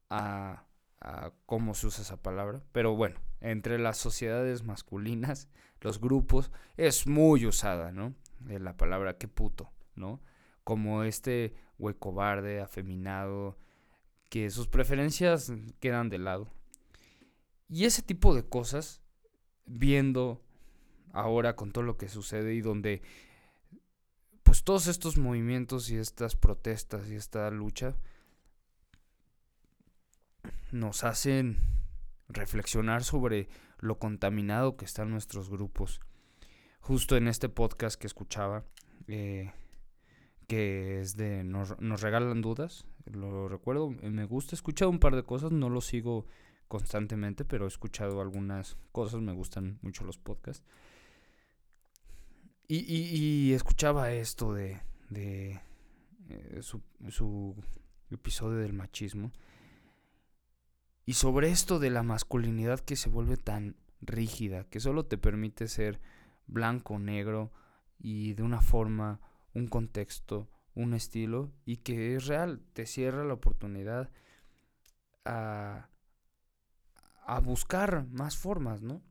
a, 0.10 0.66
a 1.00 1.32
cómo 1.46 1.74
se 1.74 1.88
usa 1.88 2.02
esa 2.02 2.22
palabra, 2.22 2.62
pero 2.72 2.96
bueno, 2.96 3.20
entre 3.40 3.80
las 3.80 3.98
sociedades 3.98 4.64
masculinas, 4.64 5.48
los 5.82 6.00
grupos, 6.00 6.52
es 6.78 7.08
muy 7.08 7.46
usada, 7.46 7.92
¿no? 7.92 8.14
la 8.48 8.76
palabra 8.76 9.18
qué 9.18 9.28
puto, 9.28 9.72
¿no? 9.96 10.20
Como 10.64 11.04
este 11.04 11.54
güey 11.78 11.96
cobarde, 11.96 12.60
afeminado, 12.60 13.58
que 14.30 14.50
sus 14.50 14.68
preferencias 14.68 15.52
quedan 15.80 16.10
de 16.10 16.18
lado. 16.18 16.48
Y 17.70 17.86
ese 17.86 18.02
tipo 18.02 18.34
de 18.34 18.48
cosas, 18.48 19.01
viendo 19.66 20.42
ahora 21.14 21.56
con 21.56 21.72
todo 21.72 21.84
lo 21.84 21.98
que 21.98 22.10
sucede 22.10 22.54
y 22.54 22.62
donde 22.62 23.02
pues 24.44 24.64
todos 24.64 24.88
estos 24.88 25.18
movimientos 25.18 25.90
y 25.90 25.98
estas 25.98 26.36
protestas 26.36 27.10
y 27.10 27.16
esta 27.16 27.50
lucha 27.52 27.96
nos 30.72 31.04
hacen 31.04 31.58
reflexionar 32.28 33.04
sobre 33.04 33.50
lo 33.80 33.98
contaminado 33.98 34.78
que 34.78 34.86
están 34.86 35.10
nuestros 35.10 35.50
grupos. 35.50 36.00
Justo 36.80 37.18
en 37.18 37.28
este 37.28 37.50
podcast 37.50 38.00
que 38.00 38.08
escuchaba, 38.08 38.64
eh, 39.08 39.52
que 40.48 41.00
es 41.00 41.16
de 41.16 41.44
nos, 41.44 41.78
regalan 42.02 42.42
dudas, 42.42 42.86
lo 43.06 43.48
recuerdo, 43.48 43.90
me 43.90 44.26
gusta, 44.26 44.54
he 44.54 44.58
escuchado 44.58 44.90
un 44.90 45.00
par 45.00 45.16
de 45.16 45.24
cosas, 45.24 45.52
no 45.52 45.70
lo 45.70 45.82
sigo 45.82 46.26
constantemente, 46.72 47.44
pero 47.44 47.66
he 47.66 47.68
escuchado 47.68 48.22
algunas 48.22 48.78
cosas, 48.94 49.20
me 49.20 49.34
gustan 49.34 49.78
mucho 49.82 50.06
los 50.06 50.18
podcasts. 50.18 50.64
Y, 52.70 53.52
escuchaba 53.52 54.14
esto 54.14 54.54
de, 54.54 54.80
de 55.10 55.60
eh, 56.30 56.60
su, 56.62 56.82
su 57.10 57.54
episodio 58.10 58.60
del 58.60 58.72
machismo 58.72 59.34
y 61.06 61.16
sobre 61.16 61.50
esto 61.50 61.78
de 61.78 61.90
la 61.90 62.04
masculinidad 62.04 62.80
que 62.80 62.96
se 62.96 63.10
vuelve 63.10 63.36
tan 63.36 63.76
rígida, 64.00 64.64
que 64.70 64.80
solo 64.80 65.06
te 65.06 65.18
permite 65.18 65.68
ser 65.68 66.00
blanco, 66.48 67.00
negro 67.00 67.52
y 68.00 68.32
de 68.32 68.44
una 68.44 68.62
forma, 68.62 69.20
un 69.54 69.68
contexto, 69.68 70.48
un 70.74 70.94
estilo 70.94 71.52
y 71.66 71.78
que 71.78 72.16
es 72.16 72.28
real, 72.28 72.62
te 72.72 72.86
cierra 72.86 73.26
la 73.26 73.34
oportunidad 73.34 74.10
a, 75.26 75.91
a 77.22 77.40
buscar 77.40 78.08
más 78.08 78.38
formas, 78.38 78.82
¿no? 78.82 79.02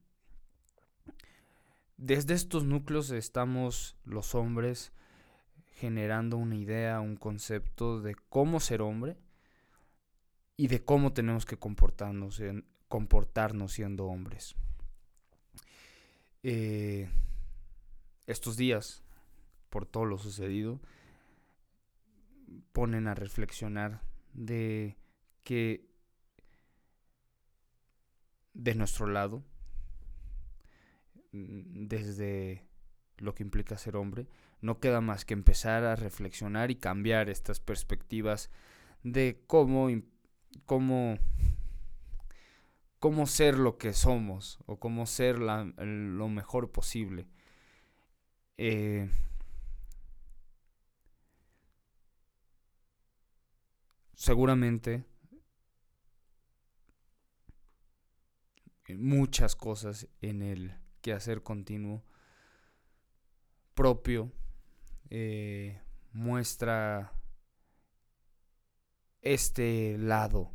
Desde 1.96 2.34
estos 2.34 2.64
núcleos 2.64 3.10
estamos 3.10 3.96
los 4.04 4.34
hombres 4.34 4.92
generando 5.74 6.36
una 6.36 6.56
idea, 6.56 7.00
un 7.00 7.16
concepto 7.16 8.00
de 8.00 8.14
cómo 8.28 8.60
ser 8.60 8.82
hombre 8.82 9.16
y 10.56 10.68
de 10.68 10.84
cómo 10.84 11.12
tenemos 11.12 11.44
que 11.44 11.58
comportarnos, 11.58 12.40
comportarnos 12.88 13.72
siendo 13.72 14.06
hombres. 14.06 14.54
Eh, 16.42 17.10
estos 18.26 18.56
días, 18.56 19.02
por 19.68 19.86
todo 19.86 20.04
lo 20.04 20.18
sucedido, 20.18 20.80
ponen 22.72 23.08
a 23.08 23.14
reflexionar 23.14 24.02
de 24.32 24.96
que 25.44 25.89
de 28.54 28.74
nuestro 28.74 29.06
lado, 29.06 29.42
desde 31.32 32.64
lo 33.18 33.34
que 33.34 33.42
implica 33.42 33.78
ser 33.78 33.96
hombre, 33.96 34.26
no 34.60 34.80
queda 34.80 35.00
más 35.00 35.24
que 35.24 35.34
empezar 35.34 35.84
a 35.84 35.96
reflexionar 35.96 36.70
y 36.70 36.76
cambiar 36.76 37.28
estas 37.28 37.60
perspectivas 37.60 38.50
de 39.02 39.42
cómo 39.46 39.88
cómo, 40.66 41.18
cómo 42.98 43.26
ser 43.26 43.58
lo 43.58 43.78
que 43.78 43.92
somos 43.92 44.58
o 44.66 44.78
cómo 44.78 45.06
ser 45.06 45.38
lo 45.38 46.28
mejor 46.28 46.70
posible. 46.72 47.26
Eh, 48.58 49.08
seguramente 54.14 55.04
muchas 58.96 59.56
cosas 59.56 60.08
en 60.20 60.42
el 60.42 60.74
quehacer 61.00 61.42
continuo 61.42 62.04
propio 63.74 64.32
eh, 65.10 65.80
muestra 66.12 67.12
este 69.22 69.96
lado 69.98 70.50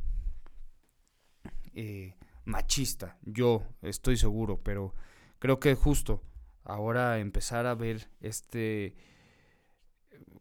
eh, 1.74 2.16
machista, 2.44 3.18
yo 3.22 3.66
estoy 3.82 4.16
seguro, 4.16 4.62
pero 4.62 4.94
creo 5.38 5.60
que 5.60 5.74
justo 5.74 6.22
ahora 6.64 7.18
empezar 7.18 7.66
a 7.66 7.74
ver 7.74 8.08
este 8.20 8.96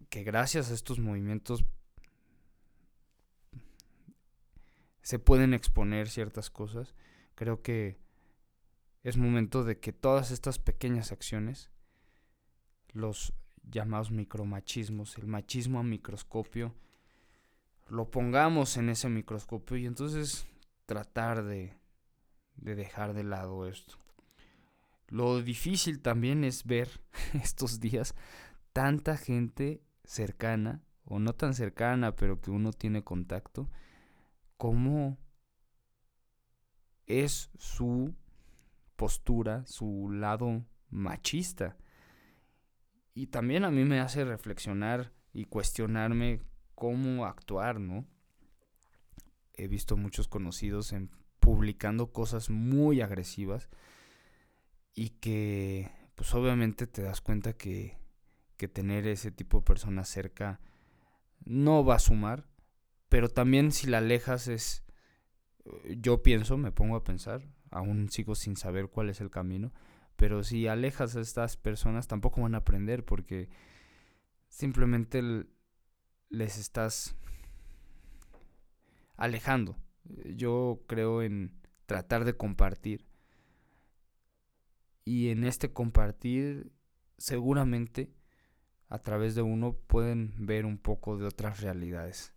que 0.10 0.23
gracias 0.23 0.71
a 0.71 0.73
estos 0.73 0.99
movimientos 0.99 1.65
se 5.01 5.19
pueden 5.19 5.53
exponer 5.53 6.10
ciertas 6.10 6.49
cosas, 6.49 6.95
creo 7.36 7.62
que 7.62 8.00
es 9.04 9.17
momento 9.17 9.63
de 9.63 9.80
que 9.80 9.93
todas 9.93 10.32
estas 10.32 10.58
pequeñas 10.58 11.12
acciones, 11.12 11.69
los 12.91 13.34
llamados 13.63 14.12
micromachismos, 14.12 15.17
el 15.17 15.28
machismo 15.28 15.80
a 15.80 15.84
microscopio, 15.84 16.74
lo 17.88 18.10
pongamos 18.10 18.78
en 18.78 18.89
ese 18.89 19.10
microscopio 19.10 19.78
y 19.78 19.86
entonces 19.86 20.48
tratar 20.86 21.43
de, 21.43 21.78
de 22.56 22.76
dejar 22.76 23.13
de 23.13 23.24
lado 23.24 23.67
esto. 23.67 23.98
Lo 25.08 25.41
difícil 25.41 26.02
también 26.02 26.43
es 26.43 26.65
ver 26.65 26.89
estos 27.34 27.80
días 27.80 28.15
tanta 28.74 29.17
gente 29.17 29.82
cercana, 30.04 30.82
o 31.06 31.19
no 31.19 31.34
tan 31.34 31.54
cercana, 31.54 32.15
pero 32.15 32.41
que 32.41 32.50
uno 32.50 32.74
tiene 32.74 33.04
contacto, 33.04 33.69
como 34.58 35.17
es 37.06 37.50
su 37.58 38.15
postura, 38.96 39.65
su 39.65 40.10
lado 40.12 40.65
machista. 40.89 41.78
Y 43.13 43.28
también 43.28 43.65
a 43.65 43.72
mí 43.72 43.84
me 43.86 44.00
hace 44.00 44.26
reflexionar 44.26 45.13
y 45.34 45.46
cuestionarme 45.46 46.41
cómo 46.76 47.26
actuar, 47.26 47.80
¿no? 47.80 48.06
He 49.54 49.68
visto 49.68 49.96
muchos 49.96 50.28
conocidos 50.28 50.91
en 50.91 51.10
publicando 51.39 52.12
cosas 52.12 52.50
muy 52.50 53.02
agresivas 53.02 53.70
y 54.94 55.10
que 55.10 55.91
pues 56.15 56.34
obviamente 56.34 56.88
te 56.88 57.04
das 57.04 57.22
cuenta 57.22 57.54
que, 57.54 57.98
que 58.58 58.68
tener 58.68 59.06
ese 59.08 59.32
tipo 59.32 59.60
de 59.60 59.65
personas 59.65 60.10
cerca 60.10 60.60
no 61.44 61.86
va 61.86 61.96
a 61.96 62.00
sumar, 62.00 62.48
pero 63.10 63.30
también 63.30 63.72
si 63.72 63.88
la 63.88 64.00
alejas 64.00 64.48
es, 64.48 64.85
yo 65.97 66.23
pienso, 66.23 66.58
me 66.58 66.71
pongo 66.71 66.95
a 66.95 67.04
pensar, 67.04 67.41
aún 67.71 68.10
sigo 68.10 68.36
sin 68.36 68.56
saber 68.56 68.88
cuál 68.88 69.10
es 69.10 69.21
el 69.21 69.30
camino, 69.30 69.71
pero 70.15 70.43
si 70.43 70.67
alejas 70.67 71.15
a 71.15 71.21
estas 71.21 71.58
personas 71.58 72.08
tampoco 72.08 72.41
van 72.41 72.56
a 72.56 72.60
aprender 72.60 73.04
porque 73.04 73.49
simplemente 74.47 75.21
les 76.30 76.58
estás 76.58 77.15
alejando. 79.17 79.78
Yo 80.36 80.84
creo 80.88 81.21
en 81.21 81.51
tratar 81.86 82.25
de 82.25 82.36
compartir. 82.36 83.06
Y 85.04 85.30
en 85.30 85.43
este 85.43 85.71
compartir 85.71 86.71
seguramente 87.17 88.12
a 88.89 88.99
través 88.99 89.36
de 89.36 89.41
uno 89.41 89.73
pueden 89.73 90.34
ver 90.45 90.65
un 90.65 90.78
poco 90.78 91.17
de 91.17 91.25
otras 91.25 91.62
realidades. 91.62 92.35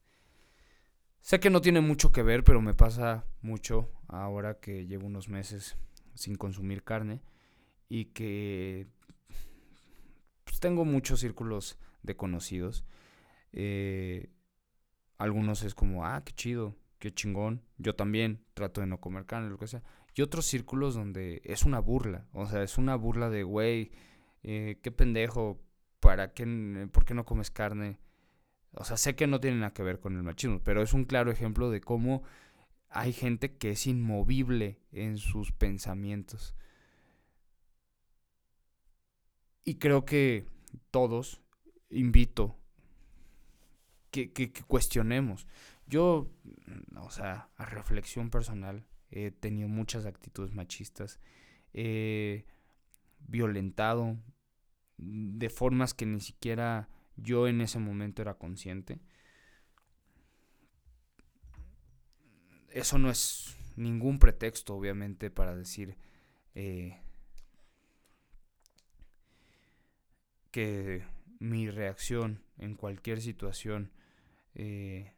Sé 1.20 1.40
que 1.40 1.50
no 1.50 1.60
tiene 1.60 1.80
mucho 1.80 2.12
que 2.12 2.22
ver, 2.22 2.44
pero 2.44 2.60
me 2.60 2.74
pasa 2.74 3.26
mucho 3.42 3.90
ahora 4.08 4.60
que 4.60 4.86
llevo 4.86 5.06
unos 5.06 5.28
meses 5.28 5.76
sin 6.14 6.36
consumir 6.36 6.82
carne 6.84 7.22
y 7.88 8.06
que 8.06 8.86
pues, 10.44 10.60
tengo 10.60 10.84
muchos 10.84 11.20
círculos 11.20 11.78
de 12.02 12.16
conocidos. 12.16 12.84
Eh, 13.52 14.30
algunos 15.18 15.62
es 15.62 15.74
como, 15.74 16.06
ah, 16.06 16.22
qué 16.24 16.32
chido, 16.32 16.76
qué 16.98 17.12
chingón. 17.12 17.62
Yo 17.76 17.94
también 17.94 18.44
trato 18.54 18.80
de 18.80 18.86
no 18.86 19.00
comer 19.00 19.26
carne, 19.26 19.50
lo 19.50 19.58
que 19.58 19.66
sea. 19.66 19.82
Y 20.14 20.22
otros 20.22 20.46
círculos 20.46 20.94
donde 20.94 21.40
es 21.44 21.64
una 21.64 21.78
burla. 21.78 22.26
O 22.32 22.46
sea, 22.46 22.62
es 22.62 22.78
una 22.78 22.96
burla 22.96 23.30
de, 23.30 23.42
güey, 23.42 23.92
eh, 24.42 24.78
qué 24.82 24.90
pendejo, 24.90 25.60
¿para 26.00 26.32
qué, 26.32 26.88
¿por 26.92 27.04
qué 27.04 27.14
no 27.14 27.24
comes 27.24 27.50
carne? 27.50 28.00
O 28.72 28.84
sea, 28.84 28.96
sé 28.96 29.16
que 29.16 29.26
no 29.26 29.40
tiene 29.40 29.58
nada 29.58 29.72
que 29.72 29.82
ver 29.82 29.98
con 29.98 30.16
el 30.16 30.22
machismo, 30.22 30.60
pero 30.62 30.82
es 30.82 30.92
un 30.92 31.04
claro 31.04 31.30
ejemplo 31.30 31.70
de 31.70 31.80
cómo 31.80 32.22
hay 32.90 33.12
gente 33.12 33.56
que 33.56 33.70
es 33.70 33.86
inmovible 33.86 34.80
en 34.92 35.18
sus 35.18 35.52
pensamientos. 35.52 36.54
Y 39.64 39.74
creo 39.74 40.04
que 40.04 40.46
todos 40.90 41.42
invito 41.90 42.58
que, 44.10 44.32
que, 44.32 44.50
cuestionemos. 44.66 45.46
Yo, 45.86 46.30
o 46.96 47.10
sea, 47.10 47.50
a 47.56 47.66
reflexión 47.66 48.30
personal, 48.30 48.86
he 49.10 49.30
tenido 49.30 49.68
muchas 49.68 50.06
actitudes 50.06 50.54
machistas. 50.54 51.20
He 51.74 52.46
violentado 53.20 54.16
de 54.96 55.50
formas 55.50 55.94
que 55.94 56.06
ni 56.06 56.20
siquiera 56.20 56.88
yo 57.18 57.48
en 57.48 57.60
ese 57.60 57.78
momento 57.78 58.22
era 58.22 58.34
consciente. 58.34 59.00
Eso 62.70 62.98
no 62.98 63.10
es 63.10 63.56
ningún 63.76 64.18
pretexto, 64.18 64.74
obviamente, 64.74 65.30
para 65.30 65.54
decir 65.54 65.96
eh, 66.54 67.00
que 70.50 71.04
mi 71.38 71.70
reacción 71.70 72.42
en 72.58 72.74
cualquier 72.74 73.20
situación 73.20 73.92
eh, 74.54 75.12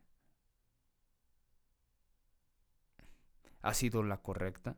ha 3.63 3.75
sido 3.75 4.03
la 4.03 4.19
correcta. 4.19 4.77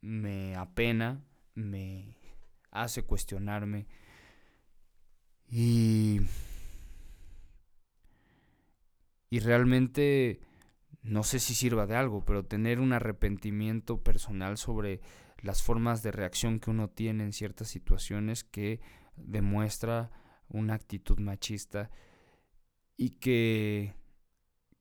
Me 0.00 0.56
apena, 0.56 1.22
me 1.54 2.16
hace 2.70 3.04
cuestionarme 3.04 3.86
y, 5.54 6.22
y 9.28 9.38
realmente 9.40 10.40
no 11.02 11.22
sé 11.24 11.40
si 11.40 11.54
sirva 11.54 11.86
de 11.86 11.94
algo, 11.94 12.24
pero 12.24 12.46
tener 12.46 12.80
un 12.80 12.94
arrepentimiento 12.94 14.02
personal 14.02 14.56
sobre 14.56 15.02
las 15.42 15.62
formas 15.62 16.02
de 16.02 16.10
reacción 16.10 16.58
que 16.58 16.70
uno 16.70 16.88
tiene 16.88 17.24
en 17.24 17.34
ciertas 17.34 17.68
situaciones 17.68 18.44
que 18.44 18.80
demuestra 19.16 20.10
una 20.48 20.72
actitud 20.72 21.18
machista 21.18 21.90
y 22.96 23.10
que 23.10 23.94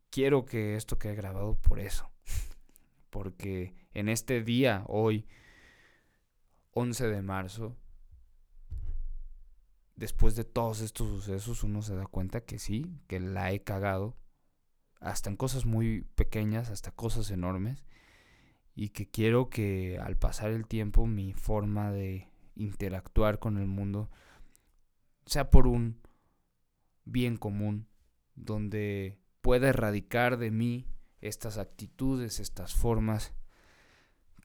quiero 0.09 0.45
que 0.45 0.77
esto 0.77 0.97
quede 0.97 1.15
grabado 1.15 1.59
por 1.59 1.79
eso. 1.79 2.09
Porque 3.09 3.75
en 3.93 4.07
este 4.07 4.41
día, 4.41 4.85
hoy, 4.87 5.27
11 6.71 7.07
de 7.07 7.21
marzo, 7.21 7.75
después 10.01 10.35
de 10.35 10.43
todos 10.43 10.81
estos 10.81 11.07
sucesos, 11.09 11.63
uno 11.63 11.83
se 11.83 11.93
da 11.93 12.07
cuenta 12.07 12.41
que 12.41 12.57
sí, 12.57 12.97
que 13.05 13.19
la 13.19 13.51
he 13.51 13.61
cagado, 13.61 14.17
hasta 14.99 15.29
en 15.29 15.37
cosas 15.37 15.67
muy 15.67 16.07
pequeñas, 16.15 16.71
hasta 16.71 16.89
cosas 16.89 17.29
enormes, 17.29 17.85
y 18.73 18.89
que 18.89 19.07
quiero 19.11 19.51
que 19.51 19.99
al 19.99 20.17
pasar 20.17 20.49
el 20.49 20.65
tiempo 20.65 21.05
mi 21.05 21.33
forma 21.33 21.91
de 21.91 22.31
interactuar 22.55 23.37
con 23.37 23.59
el 23.59 23.67
mundo 23.67 24.09
sea 25.27 25.51
por 25.51 25.67
un 25.67 26.01
bien 27.05 27.37
común, 27.37 27.87
donde 28.33 29.19
pueda 29.41 29.69
erradicar 29.69 30.37
de 30.37 30.49
mí 30.49 30.87
estas 31.19 31.59
actitudes, 31.59 32.39
estas 32.39 32.73
formas, 32.73 33.33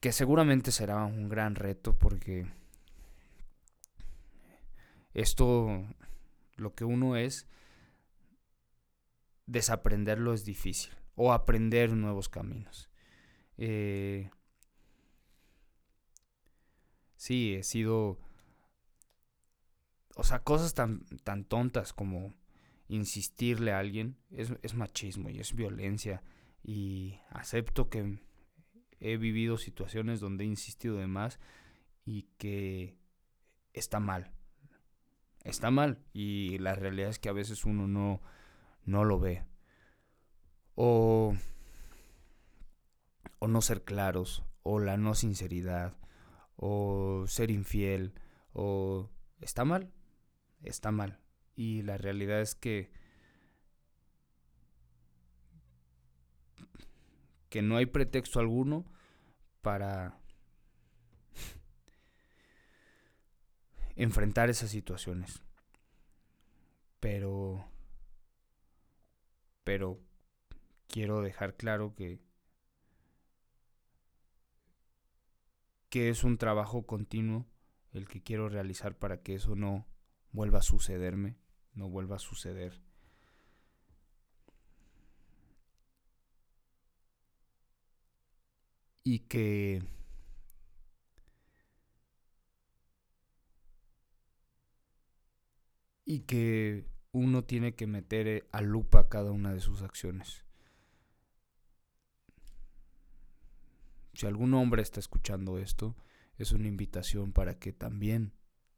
que 0.01 0.11
seguramente 0.11 0.71
será 0.71 1.03
un 1.05 1.29
gran 1.29 1.55
reto 1.55 1.97
porque 1.97 2.45
esto, 5.17 5.83
lo 6.57 6.75
que 6.75 6.85
uno 6.85 7.17
es, 7.17 7.47
desaprenderlo 9.47 10.31
es 10.33 10.45
difícil 10.45 10.93
o 11.15 11.33
aprender 11.33 11.91
nuevos 11.93 12.29
caminos. 12.29 12.91
Eh, 13.57 14.29
sí, 17.15 17.55
he 17.55 17.63
sido, 17.63 18.19
o 20.15 20.23
sea, 20.23 20.43
cosas 20.43 20.75
tan, 20.75 21.03
tan 21.23 21.45
tontas 21.45 21.93
como 21.93 22.35
insistirle 22.87 23.71
a 23.71 23.79
alguien 23.79 24.17
es, 24.29 24.53
es 24.61 24.75
machismo 24.75 25.31
y 25.31 25.39
es 25.39 25.55
violencia 25.55 26.21
y 26.61 27.19
acepto 27.31 27.89
que 27.89 28.19
he 28.99 29.17
vivido 29.17 29.57
situaciones 29.57 30.19
donde 30.19 30.43
he 30.43 30.47
insistido 30.47 30.97
de 30.97 31.07
más 31.07 31.39
y 32.05 32.27
que 32.37 32.99
está 33.73 33.99
mal. 33.99 34.36
Está 35.47 35.71
mal 35.71 35.97
y 36.11 36.57
la 36.57 36.75
realidad 36.75 37.09
es 37.09 37.19
que 37.19 37.29
a 37.29 37.33
veces 37.33 37.63
uno 37.63 37.87
no, 37.87 38.21
no 38.83 39.05
lo 39.05 39.17
ve. 39.17 39.45
O, 40.75 41.33
o 43.39 43.47
no 43.47 43.61
ser 43.61 43.85
claros, 43.85 44.43
o 44.63 44.79
la 44.79 44.97
no 44.97 45.15
sinceridad, 45.15 45.95
o 46.57 47.23
ser 47.27 47.49
infiel, 47.49 48.13
o 48.51 49.09
está 49.39 49.63
mal, 49.63 49.93
está 50.63 50.91
mal. 50.91 51.17
Y 51.55 51.81
la 51.83 51.97
realidad 51.97 52.41
es 52.41 52.53
que 52.53 52.91
que 57.49 57.61
no 57.61 57.77
hay 57.77 57.85
pretexto 57.85 58.41
alguno 58.41 58.85
para 59.61 60.19
enfrentar 63.97 64.49
esas 64.49 64.69
situaciones. 64.69 65.43
Pero 66.99 67.65
pero 69.63 69.99
quiero 70.87 71.21
dejar 71.21 71.57
claro 71.57 71.93
que 71.95 72.21
que 75.89 76.09
es 76.09 76.23
un 76.23 76.37
trabajo 76.37 76.85
continuo 76.85 77.45
el 77.91 78.07
que 78.07 78.21
quiero 78.21 78.49
realizar 78.49 78.97
para 78.97 79.21
que 79.23 79.35
eso 79.35 79.55
no 79.55 79.87
vuelva 80.31 80.59
a 80.59 80.61
sucederme, 80.61 81.37
no 81.73 81.89
vuelva 81.89 82.17
a 82.17 82.19
suceder. 82.19 82.81
Y 89.03 89.19
que 89.19 89.81
y 96.07 96.21
que 96.21 96.85
uno 97.11 97.43
tiene 97.43 97.75
que 97.75 97.85
meter 97.85 98.27
eh, 98.27 98.47
a 98.53 98.61
lupa 98.61 99.09
cada 99.09 99.31
una 99.31 99.53
de 99.53 99.59
sus 99.59 99.81
acciones. 99.81 100.45
Si 104.13 104.25
algún 104.25 104.53
hombre 104.53 104.81
está 104.81 105.01
escuchando 105.01 105.59
esto, 105.59 105.97
es 106.37 106.53
una 106.53 106.69
invitación 106.69 107.33
para 107.33 107.59
que 107.59 107.73
también 107.73 108.31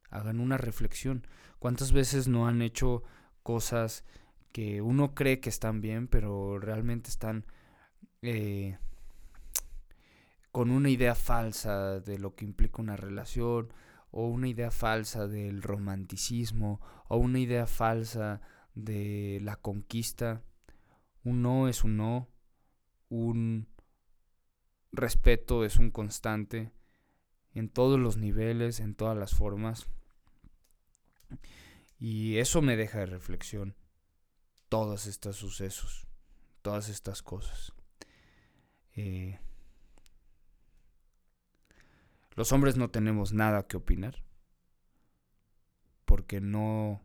hagan 0.09 0.39
una 0.39 0.57
reflexión. 0.57 1.27
¿Cuántas 1.59 1.91
veces 1.93 2.27
no 2.27 2.47
han 2.47 2.63
hecho 2.63 3.03
cosas 3.43 4.03
que 4.51 4.81
uno 4.81 5.13
cree 5.13 5.39
que 5.39 5.49
están 5.49 5.81
bien, 5.81 6.07
pero 6.07 6.57
realmente 6.57 7.11
están 7.11 7.45
eh, 8.23 8.79
con 10.51 10.71
una 10.71 10.89
idea 10.89 11.13
falsa 11.13 11.99
de 11.99 12.17
lo 12.17 12.33
que 12.33 12.45
implica 12.45 12.81
una 12.81 12.97
relación 12.97 13.71
o 14.11 14.27
una 14.27 14.47
idea 14.47 14.71
falsa 14.71 15.27
del 15.27 15.61
romanticismo 15.61 16.81
o 17.07 17.17
una 17.17 17.39
idea 17.39 17.67
falsa 17.67 18.41
de 18.73 19.39
la 19.41 19.55
conquista. 19.55 20.43
Un 21.23 21.41
no 21.41 21.67
es 21.67 21.83
un 21.83 21.97
no, 21.97 22.29
un 23.09 23.67
respeto 24.91 25.65
es 25.65 25.77
un 25.77 25.91
constante 25.91 26.71
en 27.53 27.69
todos 27.69 27.99
los 27.99 28.17
niveles, 28.17 28.79
en 28.79 28.95
todas 28.95 29.17
las 29.17 29.33
formas. 29.33 29.89
Y 31.99 32.37
eso 32.37 32.61
me 32.61 32.77
deja 32.77 32.99
de 32.99 33.05
reflexión 33.07 33.75
todos 34.69 35.07
estos 35.07 35.35
sucesos, 35.35 36.07
todas 36.61 36.89
estas 36.89 37.21
cosas. 37.21 37.73
Eh, 38.95 39.39
los 42.39 42.53
hombres 42.53 42.77
no 42.77 42.89
tenemos 42.89 43.33
nada 43.33 43.67
que 43.67 43.75
opinar. 43.75 44.23
porque 46.05 46.39
no, 46.39 47.03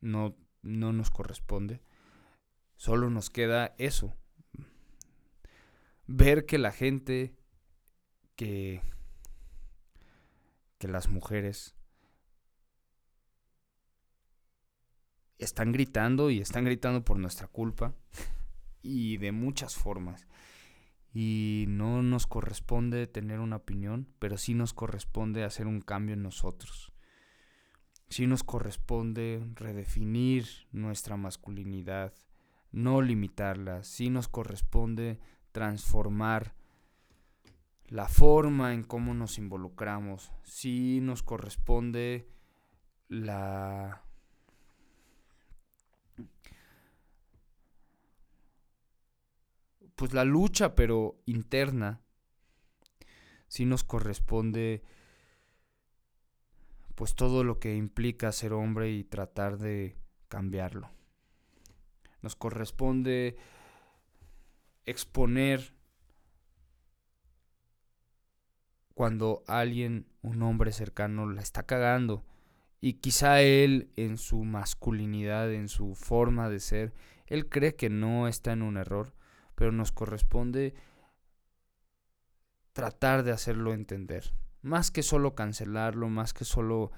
no, 0.00 0.36
no 0.62 0.92
nos 0.92 1.10
corresponde. 1.10 1.82
Solo 2.76 3.10
nos 3.10 3.30
queda 3.30 3.74
eso. 3.78 4.16
Ver 6.06 6.46
que 6.46 6.58
la 6.58 6.70
gente, 6.70 7.34
que, 8.36 8.80
que 10.78 10.86
las 10.86 11.08
mujeres 11.08 11.74
están 15.38 15.72
gritando 15.72 16.30
y 16.30 16.40
están 16.40 16.64
gritando 16.64 17.04
por 17.04 17.18
nuestra 17.18 17.48
culpa 17.48 17.92
y 18.82 19.16
de 19.16 19.32
muchas 19.32 19.74
formas. 19.74 20.28
Y 21.18 21.64
no 21.68 22.02
nos 22.02 22.26
corresponde 22.26 23.06
tener 23.06 23.40
una 23.40 23.56
opinión, 23.56 24.06
pero 24.18 24.36
sí 24.36 24.52
nos 24.52 24.74
corresponde 24.74 25.44
hacer 25.44 25.66
un 25.66 25.80
cambio 25.80 26.12
en 26.12 26.22
nosotros. 26.22 26.92
Sí 28.10 28.26
nos 28.26 28.44
corresponde 28.44 29.42
redefinir 29.54 30.46
nuestra 30.72 31.16
masculinidad, 31.16 32.12
no 32.70 33.00
limitarla. 33.00 33.82
Sí 33.82 34.10
nos 34.10 34.28
corresponde 34.28 35.18
transformar 35.52 36.54
la 37.86 38.08
forma 38.08 38.74
en 38.74 38.82
cómo 38.82 39.14
nos 39.14 39.38
involucramos. 39.38 40.30
Sí 40.42 41.00
nos 41.00 41.22
corresponde 41.22 42.28
la 43.08 44.05
pues 49.96 50.12
la 50.12 50.24
lucha, 50.24 50.74
pero 50.74 51.20
interna, 51.26 52.00
sí 53.48 53.64
nos 53.64 53.82
corresponde 53.82 54.82
pues 56.94 57.14
todo 57.14 57.44
lo 57.44 57.58
que 57.58 57.76
implica 57.76 58.32
ser 58.32 58.52
hombre 58.52 58.90
y 58.90 59.04
tratar 59.04 59.58
de 59.58 59.96
cambiarlo. 60.28 60.90
Nos 62.22 62.36
corresponde 62.36 63.36
exponer 64.86 65.74
cuando 68.94 69.44
alguien, 69.46 70.06
un 70.22 70.42
hombre 70.42 70.72
cercano, 70.72 71.30
la 71.30 71.42
está 71.42 71.64
cagando. 71.64 72.24
Y 72.80 72.94
quizá 72.94 73.42
él, 73.42 73.92
en 73.96 74.16
su 74.16 74.42
masculinidad, 74.44 75.52
en 75.52 75.68
su 75.68 75.94
forma 75.94 76.48
de 76.48 76.60
ser, 76.60 76.94
él 77.26 77.48
cree 77.48 77.76
que 77.76 77.90
no 77.90 78.26
está 78.26 78.52
en 78.52 78.62
un 78.62 78.78
error, 78.78 79.12
pero 79.56 79.72
nos 79.72 79.90
corresponde 79.90 80.74
tratar 82.72 83.24
de 83.24 83.32
hacerlo 83.32 83.74
entender. 83.74 84.32
Más 84.62 84.90
que 84.90 85.02
solo 85.02 85.34
cancelarlo, 85.34 86.08
más 86.08 86.32
que 86.32 86.44
solo... 86.44 86.92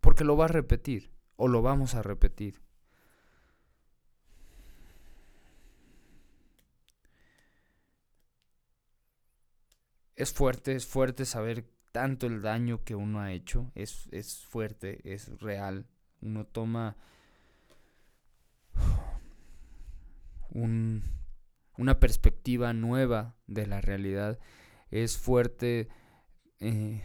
Porque 0.00 0.24
lo 0.24 0.36
va 0.36 0.46
a 0.46 0.48
repetir, 0.48 1.12
o 1.36 1.48
lo 1.48 1.62
vamos 1.62 1.94
a 1.94 2.02
repetir. 2.02 2.60
Es 10.16 10.32
fuerte, 10.32 10.74
es 10.74 10.86
fuerte 10.86 11.24
saber 11.24 11.64
tanto 11.92 12.26
el 12.26 12.42
daño 12.42 12.82
que 12.84 12.96
uno 12.96 13.20
ha 13.20 13.32
hecho. 13.32 13.70
Es, 13.74 14.08
es 14.10 14.44
fuerte, 14.44 15.00
es 15.04 15.40
real. 15.40 15.86
Uno 16.20 16.44
toma 16.44 16.96
una 20.54 22.00
perspectiva 22.00 22.72
nueva 22.72 23.36
de 23.46 23.66
la 23.66 23.80
realidad. 23.80 24.38
Es 24.90 25.18
fuerte 25.18 25.88
eh, 26.60 27.02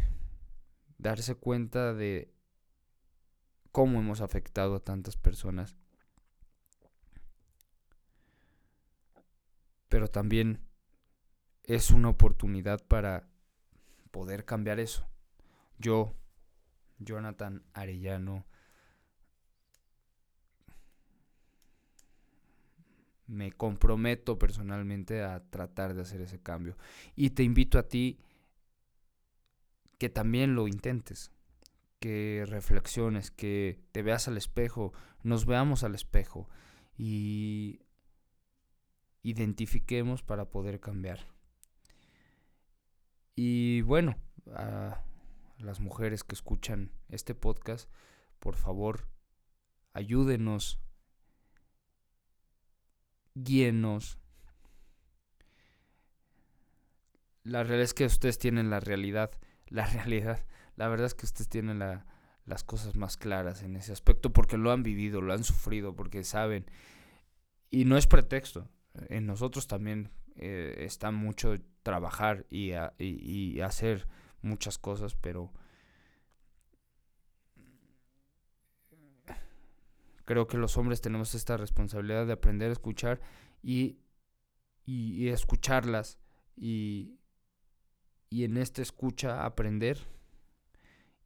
darse 0.97 1.35
cuenta 1.35 1.93
de 1.93 2.33
cómo 3.71 3.99
hemos 3.99 4.21
afectado 4.21 4.75
a 4.75 4.83
tantas 4.83 5.17
personas. 5.17 5.75
Pero 9.87 10.07
también 10.07 10.69
es 11.63 11.91
una 11.91 12.09
oportunidad 12.09 12.85
para 12.87 13.27
poder 14.11 14.45
cambiar 14.45 14.79
eso. 14.79 15.07
Yo, 15.77 16.15
Jonathan 16.97 17.63
Arellano, 17.73 18.45
me 23.29 23.51
comprometo 23.51 24.39
personalmente 24.39 25.21
a 25.21 25.43
tratar 25.51 25.93
de 25.93 26.01
hacer 26.01 26.21
ese 26.21 26.41
cambio. 26.41 26.75
Y 27.15 27.29
te 27.29 27.43
invito 27.43 27.77
a 27.77 27.87
ti 27.87 28.19
que 29.99 30.09
también 30.09 30.55
lo 30.55 30.67
intentes, 30.67 31.31
que 31.99 32.43
reflexiones, 32.47 33.29
que 33.29 33.79
te 33.91 34.01
veas 34.01 34.27
al 34.27 34.37
espejo, 34.37 34.93
nos 35.21 35.45
veamos 35.45 35.83
al 35.83 35.93
espejo 35.93 36.49
y 36.97 37.81
identifiquemos 39.21 40.23
para 40.23 40.49
poder 40.49 40.79
cambiar. 40.79 41.19
Y 43.35 43.81
bueno, 43.81 44.17
a 44.53 45.03
las 45.59 45.79
mujeres 45.79 46.23
que 46.23 46.33
escuchan 46.33 46.91
este 47.09 47.35
podcast, 47.35 47.89
por 48.39 48.55
favor, 48.55 49.07
ayúdenos 49.93 50.79
guíenos. 53.35 54.17
La 57.43 57.63
realidad 57.63 57.83
es 57.83 57.93
que 57.93 58.05
ustedes 58.05 58.37
tienen 58.37 58.69
la 58.69 58.79
realidad, 58.79 59.31
la 59.67 59.85
realidad. 59.93 60.45
La 60.75 60.87
verdad 60.87 61.07
es 61.07 61.15
que 61.15 61.25
ustedes 61.25 61.49
tienen 61.49 61.79
las 61.79 62.63
cosas 62.63 62.95
más 62.95 63.17
claras 63.17 63.63
en 63.63 63.75
ese 63.75 63.91
aspecto 63.91 64.31
porque 64.31 64.57
lo 64.57 64.71
han 64.71 64.83
vivido, 64.83 65.21
lo 65.21 65.33
han 65.33 65.43
sufrido, 65.43 65.95
porque 65.95 66.23
saben. 66.23 66.65
Y 67.69 67.85
no 67.85 67.97
es 67.97 68.07
pretexto. 68.07 68.69
En 69.09 69.25
nosotros 69.25 69.67
también 69.67 70.11
eh, 70.35 70.75
está 70.79 71.11
mucho 71.11 71.57
trabajar 71.83 72.45
y, 72.49 72.71
y 72.97 73.61
hacer 73.61 74.07
muchas 74.41 74.77
cosas, 74.77 75.15
pero 75.15 75.51
Creo 80.29 80.45
que 80.45 80.57
los 80.57 80.77
hombres 80.77 81.01
tenemos 81.01 81.33
esta 81.33 81.57
responsabilidad 81.57 82.27
de 82.27 82.33
aprender 82.33 82.69
a 82.69 82.73
escuchar 82.73 83.19
y, 83.63 83.97
y, 84.85 85.29
escucharlas 85.29 86.19
y, 86.55 87.17
y 88.29 88.43
en 88.43 88.57
esta 88.57 88.83
escucha 88.83 89.43
aprender 89.43 89.97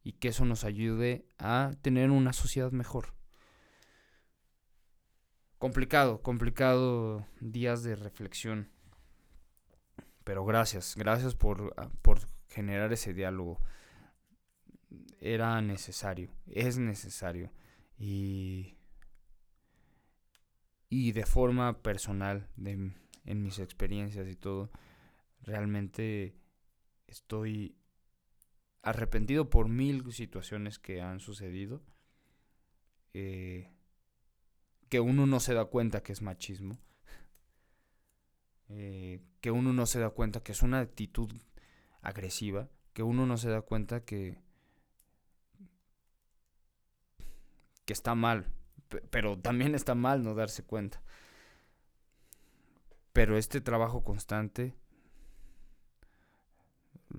y 0.04 0.12
que 0.12 0.28
eso 0.28 0.46
nos 0.46 0.64
ayude 0.64 1.28
a 1.36 1.72
tener 1.82 2.10
una 2.10 2.32
sociedad 2.32 2.72
mejor. 2.72 3.12
Complicado, 5.58 6.22
complicado 6.22 7.26
días 7.42 7.82
de 7.82 7.96
reflexión. 7.96 8.70
Pero 10.24 10.46
gracias, 10.46 10.94
gracias 10.96 11.34
por, 11.34 11.74
por 12.00 12.20
generar 12.48 12.90
ese 12.94 13.12
diálogo. 13.12 13.60
Era 15.20 15.60
necesario, 15.60 16.30
es 16.46 16.78
necesario. 16.78 17.52
Y 17.98 18.73
y 20.96 21.10
de 21.10 21.26
forma 21.26 21.82
personal, 21.82 22.48
de, 22.54 22.92
en 23.24 23.42
mis 23.42 23.58
experiencias 23.58 24.28
y 24.28 24.36
todo, 24.36 24.70
realmente 25.42 26.36
estoy 27.08 27.76
arrepentido 28.80 29.50
por 29.50 29.68
mil 29.68 30.12
situaciones 30.12 30.78
que 30.78 31.00
han 31.00 31.18
sucedido, 31.18 31.82
eh, 33.12 33.72
que 34.88 35.00
uno 35.00 35.26
no 35.26 35.40
se 35.40 35.54
da 35.54 35.64
cuenta 35.64 36.04
que 36.04 36.12
es 36.12 36.22
machismo, 36.22 36.78
eh, 38.68 39.20
que 39.40 39.50
uno 39.50 39.72
no 39.72 39.86
se 39.86 39.98
da 39.98 40.10
cuenta 40.10 40.44
que 40.44 40.52
es 40.52 40.62
una 40.62 40.78
actitud 40.78 41.28
agresiva, 42.02 42.70
que 42.92 43.02
uno 43.02 43.26
no 43.26 43.36
se 43.36 43.48
da 43.48 43.62
cuenta 43.62 44.04
que, 44.04 44.38
que 47.84 47.92
está 47.92 48.14
mal, 48.14 48.46
pero 49.10 49.38
también 49.38 49.74
está 49.74 49.94
mal 49.94 50.22
no 50.22 50.34
darse 50.34 50.62
cuenta. 50.62 51.02
Pero 53.12 53.38
este 53.38 53.60
trabajo 53.60 54.02
constante 54.02 54.74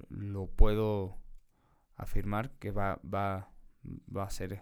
lo 0.10 0.48
puedo 0.48 1.18
afirmar 1.96 2.52
que 2.60 2.72
va, 2.72 3.00
va, 3.04 3.50
va 3.84 4.24
a 4.24 4.30
ser 4.30 4.62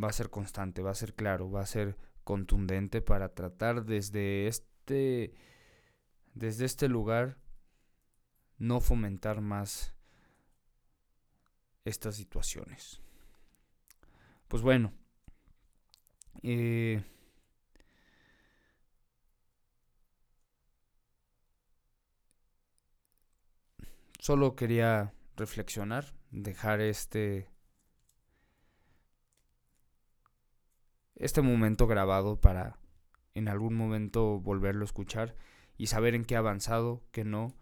va 0.00 0.08
a 0.08 0.12
ser 0.12 0.30
constante, 0.30 0.80
va 0.80 0.90
a 0.90 0.94
ser 0.94 1.14
claro, 1.14 1.50
va 1.50 1.62
a 1.62 1.66
ser 1.66 1.96
contundente 2.22 3.02
para 3.02 3.34
tratar 3.34 3.84
desde 3.84 4.46
este 4.46 5.34
desde 6.34 6.66
este 6.66 6.88
lugar 6.88 7.36
no 8.58 8.80
fomentar 8.80 9.40
más 9.40 9.94
estas 11.84 12.16
situaciones. 12.16 13.00
Pues 14.48 14.62
bueno. 14.62 14.92
Eh, 16.42 17.02
solo 24.18 24.54
quería 24.56 25.12
reflexionar, 25.36 26.14
dejar 26.30 26.80
este 26.80 27.48
este 31.16 31.42
momento 31.42 31.86
grabado 31.86 32.40
para 32.40 32.78
en 33.34 33.48
algún 33.48 33.74
momento 33.74 34.40
volverlo 34.40 34.82
a 34.82 34.86
escuchar 34.86 35.34
y 35.76 35.88
saber 35.88 36.14
en 36.14 36.24
qué 36.24 36.36
ha 36.36 36.40
avanzado, 36.40 37.02
qué 37.12 37.24
no. 37.24 37.54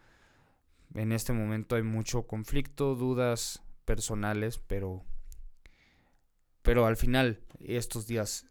En 0.94 1.12
este 1.12 1.32
momento 1.32 1.76
hay 1.76 1.82
mucho 1.82 2.26
conflicto, 2.26 2.94
dudas 2.94 3.62
personales, 3.84 4.58
pero 4.58 5.04
pero 6.66 6.84
al 6.84 6.96
final 6.96 7.38
estos 7.60 8.08
días 8.08 8.44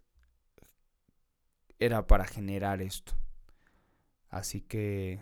era 1.79 2.07
para 2.07 2.23
generar 2.23 2.81
esto. 2.81 3.11
Así 4.29 4.61
que 4.61 5.21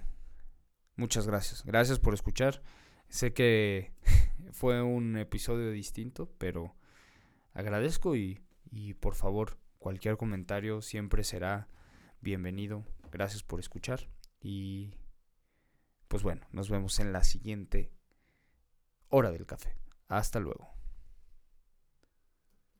muchas 0.96 1.26
gracias. 1.26 1.66
Gracias 1.66 1.98
por 1.98 2.14
escuchar. 2.14 2.62
Sé 3.10 3.34
que 3.34 3.94
fue 4.52 4.84
un 4.84 5.18
episodio 5.18 5.72
distinto, 5.72 6.32
pero 6.38 6.76
agradezco 7.54 8.16
y, 8.16 8.44
y 8.70 8.94
por 8.94 9.16
favor 9.16 9.58
cualquier 9.80 10.16
comentario 10.16 10.84
siempre 10.84 11.24
será 11.24 11.68
bienvenido. 12.22 12.86
Gracias 13.12 13.42
por 13.42 13.60
escuchar 13.60 14.08
y 14.40 14.94
pues 16.08 16.22
bueno, 16.22 16.46
nos 16.52 16.70
vemos 16.70 17.00
en 17.00 17.12
la 17.12 17.24
siguiente 17.24 17.92
hora 19.10 19.32
del 19.32 19.48
café. 19.48 19.76
Hasta 20.10 20.40
luego. 20.40 20.73